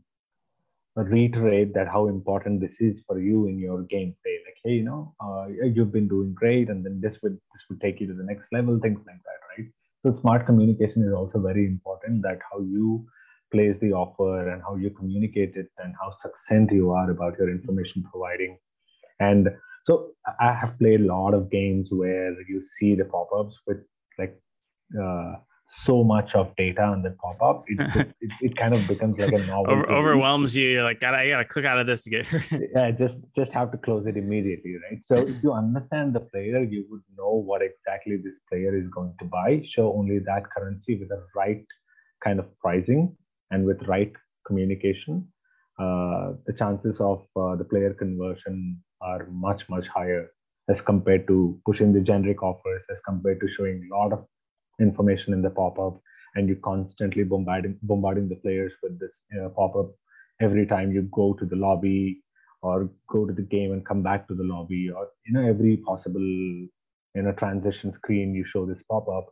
[0.95, 4.37] reiterate that how important this is for you in your gameplay.
[4.45, 7.81] Like hey you know uh, you've been doing great and then this would this would
[7.81, 9.67] take you to the next level things like that right?
[10.05, 13.05] So smart communication is also very important that how you
[13.51, 17.49] place the offer and how you communicate it and how succinct you are about your
[17.49, 18.57] information providing.
[19.19, 19.49] And
[19.85, 23.77] so i have played a lot of games where you see the pop-ups with
[24.17, 24.39] like
[25.01, 25.33] uh,
[25.67, 27.79] so much of data on the pop-up, it,
[28.21, 29.71] it, it, kind of becomes like a novel.
[29.71, 30.69] Over, overwhelms you.
[30.69, 32.27] You're like, God, I gotta click out of this to get.
[32.75, 35.03] yeah, just just have to close it immediately, right?
[35.03, 39.15] So if you understand the player, you would know what exactly this player is going
[39.19, 39.61] to buy.
[39.65, 41.65] Show only that currency with the right
[42.23, 43.15] kind of pricing
[43.51, 44.13] and with right
[44.45, 45.27] communication.
[45.79, 50.31] Uh, the chances of uh, the player conversion are much much higher
[50.69, 54.25] as compared to pushing the generic offers, as compared to showing a lot of
[54.79, 55.99] information in the pop-up
[56.35, 59.91] and you constantly bombarding bombarding the players with this uh, pop-up
[60.41, 62.21] every time you go to the lobby
[62.61, 65.77] or go to the game and come back to the lobby or you know every
[65.77, 69.27] possible you know transition screen you show this pop-up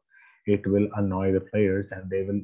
[0.46, 2.42] it will annoy the players and they will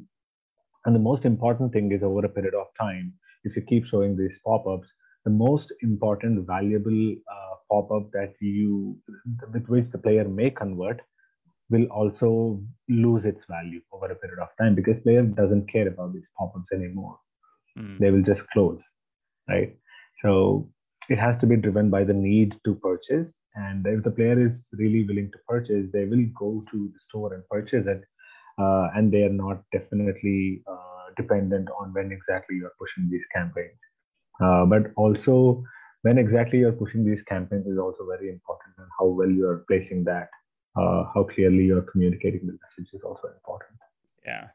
[0.86, 3.12] and the most important thing is over a period of time
[3.44, 4.88] if you keep showing these pop-ups
[5.28, 7.00] the most important valuable
[7.36, 8.96] uh, pop-up that you
[9.52, 11.00] with which the player may convert
[11.70, 12.30] will also
[12.88, 16.72] lose its value over a period of time because player doesn't care about these pop-ups
[16.72, 17.16] anymore.
[17.78, 17.98] Mm.
[17.98, 18.82] They will just close,
[19.48, 19.76] right?
[20.22, 20.70] So
[21.10, 23.28] it has to be driven by the need to purchase.
[23.54, 27.34] And if the player is really willing to purchase, they will go to the store
[27.34, 28.02] and purchase it.
[28.58, 33.78] Uh, and they are not definitely uh, dependent on when exactly you're pushing these campaigns.
[34.40, 35.62] Uh, but also,
[36.02, 39.64] when exactly you're pushing these campaigns is also very important and how well you are
[39.68, 40.28] placing that
[40.78, 43.78] uh, how clearly you're communicating the message is also important.
[44.24, 44.48] Yeah.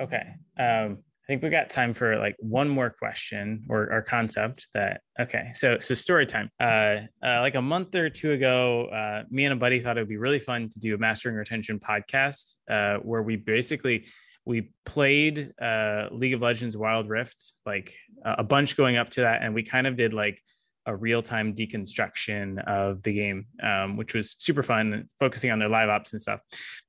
[0.00, 0.34] Okay.
[0.58, 5.02] Um, I think we got time for like one more question or, or concept that
[5.20, 5.52] okay.
[5.54, 6.50] So so story time.
[6.58, 10.00] Uh, uh, like a month or two ago, uh, me and a buddy thought it
[10.00, 14.06] would be really fun to do a mastering retention podcast uh, where we basically
[14.44, 19.42] we played uh, League of Legends Wild Rift like a bunch going up to that,
[19.42, 20.42] and we kind of did like
[20.86, 25.88] a real-time deconstruction of the game, um, which was super fun, focusing on their live
[25.88, 26.40] ops and stuff.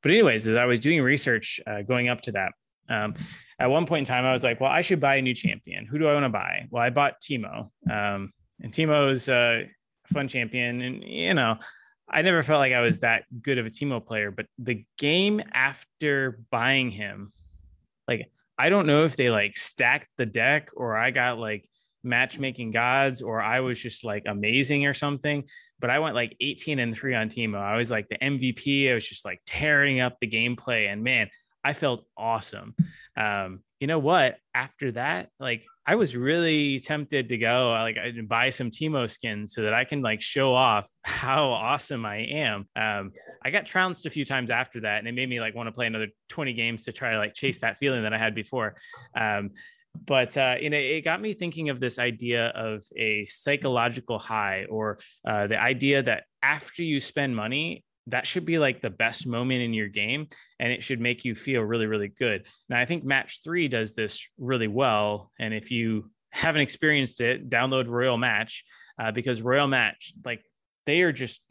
[0.02, 2.54] But anyways, as I was doing research uh, going up to that,
[2.90, 3.16] um,
[3.60, 5.86] at one point in time, I was like, well, I should buy a new champion.
[5.86, 6.68] Who do I want to buy?
[6.72, 8.32] Well, I bought Teemo, um,
[8.62, 9.70] and Teemo's a
[10.08, 11.58] fun champion, and you know.
[12.14, 15.42] I never felt like I was that good of a Teemo player, but the game
[15.54, 17.32] after buying him,
[18.12, 21.68] like I don't know if they like stacked the deck or I got like
[22.04, 25.46] matchmaking gods or I was just like amazing or something.
[25.80, 27.58] But I went like 18 and three on Teemo.
[27.58, 28.92] I was like the MVP.
[28.92, 30.92] I was just like tearing up the gameplay.
[30.92, 31.30] And man,
[31.64, 32.76] I felt awesome.
[33.18, 34.38] Um, you know what?
[34.54, 39.54] After that, like I was really tempted to go like I buy some Teemo skins
[39.54, 42.66] so that I can like show off how awesome I am.
[42.78, 43.12] Um,
[43.44, 45.74] I got trounced a few times after that, and it made me like want to
[45.74, 48.78] play another 20 games to try to like chase that feeling that I had before.
[49.20, 49.50] Um,
[50.06, 54.68] but uh, you know, it got me thinking of this idea of a psychological high,
[54.70, 59.28] or uh, the idea that after you spend money, that should be like the best
[59.28, 60.28] moment in your game,
[60.60, 62.48] and it should make you feel really, really good.
[62.70, 67.50] Now, I think Match Three does this really well, and if you haven't experienced it,
[67.50, 68.64] download Royal Match
[69.00, 70.44] uh, because Royal Match, like,
[70.86, 71.44] they are just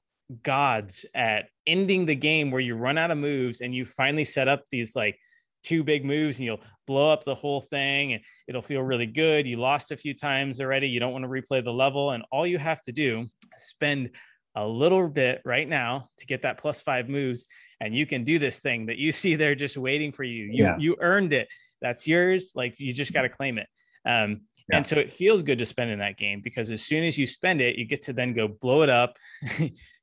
[0.43, 4.49] gods at ending the game where you run out of moves and you finally set
[4.49, 5.19] up these like
[5.63, 9.47] two big moves and you'll blow up the whole thing and it'll feel really good.
[9.47, 10.89] You lost a few times already.
[10.89, 12.13] You don't want to replay the level.
[12.13, 13.21] And all you have to do
[13.57, 14.11] is spend
[14.55, 17.47] a little bit right now to get that plus five moves.
[17.81, 20.45] And you can do this thing that you see there just waiting for you.
[20.45, 20.77] You, yeah.
[20.79, 21.49] you earned it.
[21.81, 22.53] That's yours.
[22.55, 23.69] Like you just got to claim it.
[24.05, 24.79] Um, yeah.
[24.79, 27.27] And so it feels good to spend in that game because as soon as you
[27.27, 29.17] spend it, you get to then go blow it up.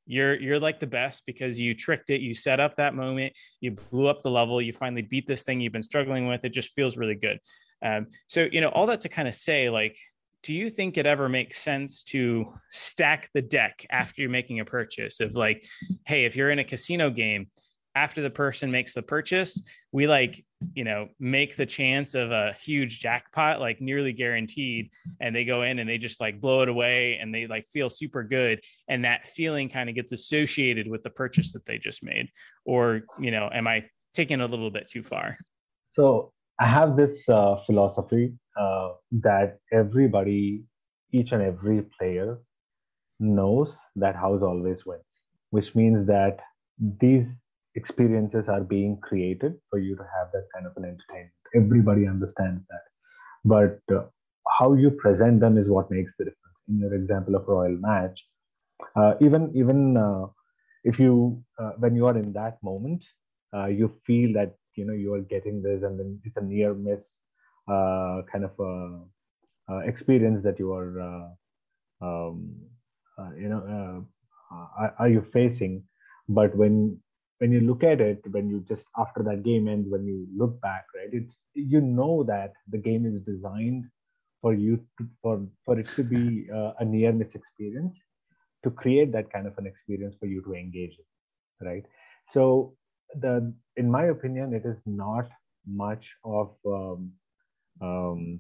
[0.08, 3.72] you're you're like the best because you tricked it you set up that moment you
[3.72, 6.74] blew up the level you finally beat this thing you've been struggling with it just
[6.74, 7.40] feels really good
[7.86, 9.98] um, so you know all that to kind of say like
[10.44, 14.66] do you think it ever makes sense to stack the deck after you're making a
[14.66, 15.66] purchase of like
[16.06, 17.48] hey if you're in a casino game
[17.98, 19.60] after the person makes the purchase,
[19.92, 24.92] we like, you know, make the chance of a huge jackpot like nearly guaranteed.
[25.20, 27.90] And they go in and they just like blow it away and they like feel
[27.90, 28.60] super good.
[28.88, 32.30] And that feeling kind of gets associated with the purchase that they just made.
[32.66, 35.40] Or, you know, am I taking a little bit too far?
[35.90, 40.64] So I have this uh, philosophy uh, that everybody,
[41.14, 42.40] each and every player
[43.20, 45.04] knows that house always wins,
[45.52, 46.40] which means that
[47.02, 47.26] these
[47.76, 51.34] experiences are being created for you to have that kind of an entertainment.
[51.56, 52.82] Everybody understands that.
[53.46, 54.06] But uh,
[54.60, 56.58] how you present them is what makes the difference.
[56.70, 58.20] In your example of Royal Match,
[58.96, 60.28] uh, even even uh,
[60.84, 63.04] if you uh, when you are in that moment,
[63.56, 66.74] uh, you feel that you know you are getting this, and then it's a near
[66.74, 67.06] miss
[67.68, 68.98] Uh, kind of uh,
[69.74, 71.32] uh, experience that you are
[72.02, 72.56] um,
[73.38, 74.06] you know
[74.52, 75.84] are, are you facing.
[76.30, 77.00] But when
[77.40, 80.60] when you look at it, when you just after that game ends, when you look
[80.62, 83.86] back, right, it's you know that the game is designed
[84.42, 87.96] for you to, for for it to be uh, a near miss experience,
[88.64, 91.86] to create that kind of an experience for you to engage in, right?
[92.32, 92.76] So
[93.16, 95.30] the in my opinion, it is not
[95.68, 97.12] much of um,
[97.82, 98.40] um,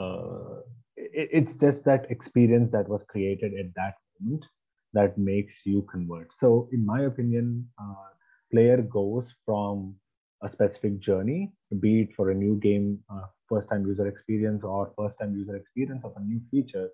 [0.00, 0.60] uh,
[0.96, 4.44] it, it's just that experience that was created at that moment
[4.92, 6.28] that makes you convert.
[6.40, 8.10] So, in my opinion, uh,
[8.52, 9.94] player goes from
[10.42, 14.92] a specific journey, be it for a new game, uh, first time user experience, or
[14.98, 16.88] first time user experience of a new feature,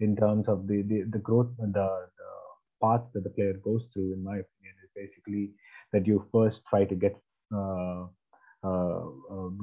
[0.00, 2.30] in terms of the, the, the growth, the, the
[2.82, 5.50] path that the player goes through, in my opinion, is basically
[5.92, 7.16] that you first try to get
[7.54, 8.04] uh,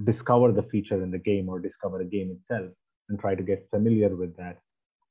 [0.05, 2.71] discover the feature in the game or discover the game itself
[3.09, 4.57] and try to get familiar with that.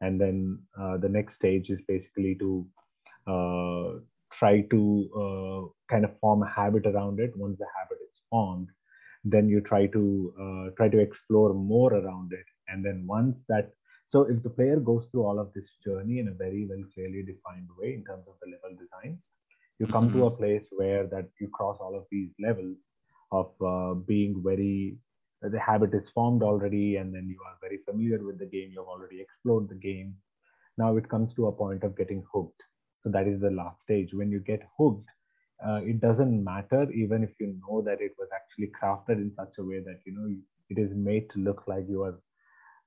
[0.01, 2.66] And then uh, the next stage is basically to
[3.26, 3.99] uh,
[4.32, 4.80] try to
[5.22, 7.36] uh, kind of form a habit around it.
[7.36, 8.68] Once the habit is formed
[9.24, 12.47] then you try to uh, try to explore more around it.
[12.68, 13.72] And then once that
[14.11, 17.22] so if the player goes through all of this journey in a very well clearly
[17.22, 19.18] defined way in terms of the level design
[19.78, 20.18] you come mm-hmm.
[20.18, 22.76] to a place where that you cross all of these levels
[23.32, 24.96] of uh, being very
[25.42, 28.86] the habit is formed already and then you are very familiar with the game you've
[28.86, 30.14] already explored the game.
[30.76, 32.62] Now it comes to a point of getting hooked.
[33.02, 34.10] So that is the last stage.
[34.12, 35.08] When you get hooked
[35.66, 39.54] uh, it doesn't matter even if you know that it was actually crafted in such
[39.58, 40.28] a way that you know
[40.70, 42.18] it is made to look like you are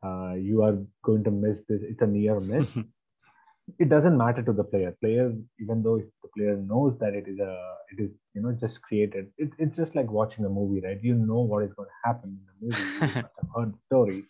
[0.03, 2.69] uh, you are going to miss this it's a near miss
[3.80, 4.91] it doesn't matter to the player.
[5.01, 8.51] Player even though if the player knows that it is a it is you know
[8.53, 10.99] just created it, it's just like watching a movie right?
[11.01, 12.84] You know what is going to happen in the movie.
[13.07, 14.26] You must have heard the story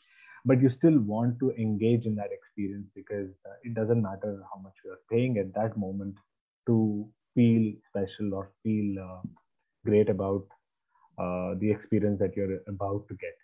[0.45, 4.59] but you still want to engage in that experience because uh, it doesn't matter how
[4.61, 6.15] much you are paying at that moment
[6.67, 9.21] to feel special or feel uh,
[9.85, 10.45] great about
[11.19, 13.35] uh, the experience that you're about to get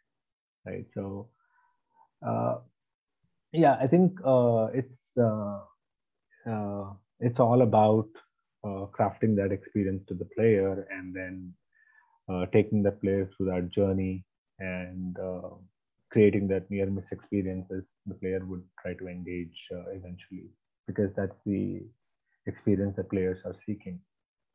[0.65, 0.85] right?
[0.93, 1.29] So
[2.25, 2.57] uh,
[3.53, 5.17] yeah i think uh, it's
[6.47, 8.07] uh, it's all about
[8.63, 11.53] uh, crafting that experience to the player and then
[12.29, 14.23] uh, taking the player through that journey
[14.59, 15.49] and uh,
[16.11, 20.49] creating that near miss experiences the player would try to engage uh, eventually
[20.87, 21.81] because that's the
[22.47, 23.99] experience that players are seeking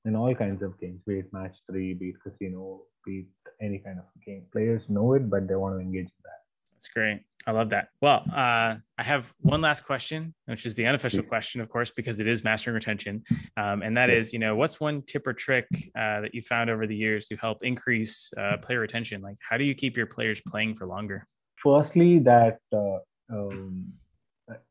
[0.04, 3.78] in all kinds of games be it match three be it casino be it any
[3.78, 4.44] kind of game.
[4.52, 6.43] Players know it but they want to engage in that
[6.84, 7.22] that's great.
[7.46, 7.88] I love that.
[8.02, 12.20] Well, uh, I have one last question, which is the unofficial question, of course, because
[12.20, 13.22] it is mastering retention.
[13.56, 15.66] Um, and that is, you know, what's one tip or trick
[15.96, 19.22] uh, that you found over the years to help increase uh, player retention?
[19.22, 21.26] Like, how do you keep your players playing for longer?
[21.62, 22.98] Firstly, that uh,
[23.30, 23.92] um,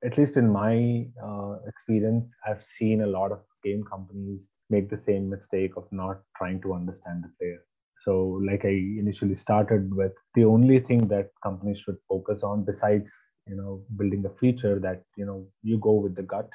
[0.03, 5.01] at least in my uh, experience, I've seen a lot of game companies make the
[5.05, 7.61] same mistake of not trying to understand the player.
[8.05, 8.69] So, like I
[9.03, 13.11] initially started with, the only thing that companies should focus on, besides
[13.47, 16.49] you know building a feature that you know you go with the gut,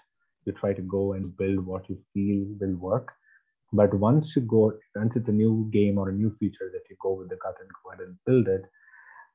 [0.44, 3.08] you try to go and build what you feel will work.
[3.72, 6.96] But once you go, once it's a new game or a new feature that you
[7.02, 8.62] go with the gut and go ahead and build it,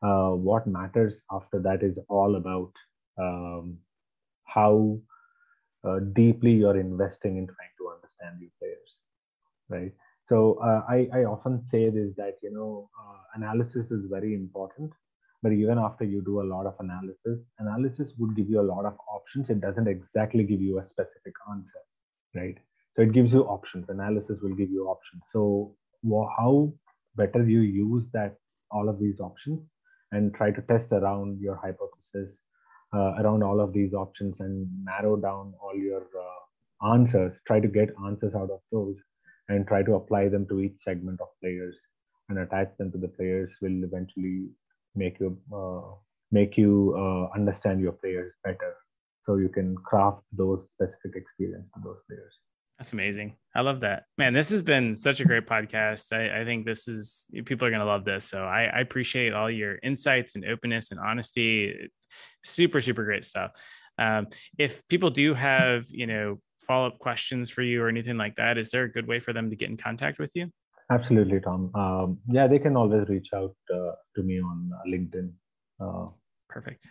[0.04, 2.72] uh, what matters after that is all about
[3.20, 3.78] um,
[4.46, 5.00] how
[5.88, 8.92] uh, deeply you're investing in trying to understand your players,
[9.70, 9.94] right?
[10.28, 14.92] So uh, I, I often say this that you know uh, analysis is very important,
[15.42, 18.86] but even after you do a lot of analysis, analysis would give you a lot
[18.86, 19.50] of options.
[19.50, 21.82] It doesn't exactly give you a specific answer,
[22.36, 22.58] right?
[22.96, 23.90] So it gives you options.
[23.90, 25.24] Analysis will give you options.
[25.34, 25.76] So
[26.38, 26.74] how
[27.16, 28.38] better you use that
[28.72, 29.62] all of these options
[30.12, 32.40] and try to test around your hypothesis
[32.94, 37.36] uh, around all of these options and narrow down all your uh, answers.
[37.48, 38.96] Try to get answers out of those
[39.50, 41.76] and try to apply them to each segment of players
[42.30, 44.48] and attach them to the players will eventually
[44.96, 45.96] make you uh,
[46.32, 48.76] make you uh, understand your players better.
[49.24, 52.34] So you can craft those specific experience to those players.
[52.80, 53.38] That's amazing.
[53.56, 54.04] I love that.
[54.18, 56.12] Man this has been such a great podcast.
[56.12, 58.26] I, I think this is people are going to love this.
[58.26, 61.90] So I, I appreciate all your insights and openness and honesty.
[62.44, 63.52] Super super great stuff.
[64.00, 64.28] Um,
[64.58, 68.58] if people do have you know follow up questions for you or anything like that,
[68.58, 70.50] is there a good way for them to get in contact with you?
[70.92, 71.72] Absolutely, Tom.
[71.76, 75.32] Um, yeah, they can always reach out uh, to me on uh, LinkedIn.
[75.80, 76.08] Uh,
[76.50, 76.88] Perfect.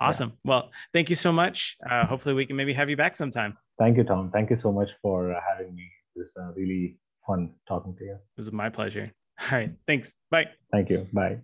[0.00, 0.30] Awesome.
[0.30, 0.50] Yeah.
[0.50, 1.76] Well, thank you so much.
[1.88, 3.56] Uh, hopefully, we can maybe have you back sometime.
[3.78, 4.30] Thank you, Tom.
[4.32, 5.90] Thank you so much for uh, having me.
[6.14, 8.12] It was uh, really fun talking to you.
[8.12, 9.10] It was my pleasure.
[9.40, 9.72] All right.
[9.86, 10.12] Thanks.
[10.30, 10.46] Bye.
[10.72, 11.08] Thank you.
[11.12, 11.38] Bye.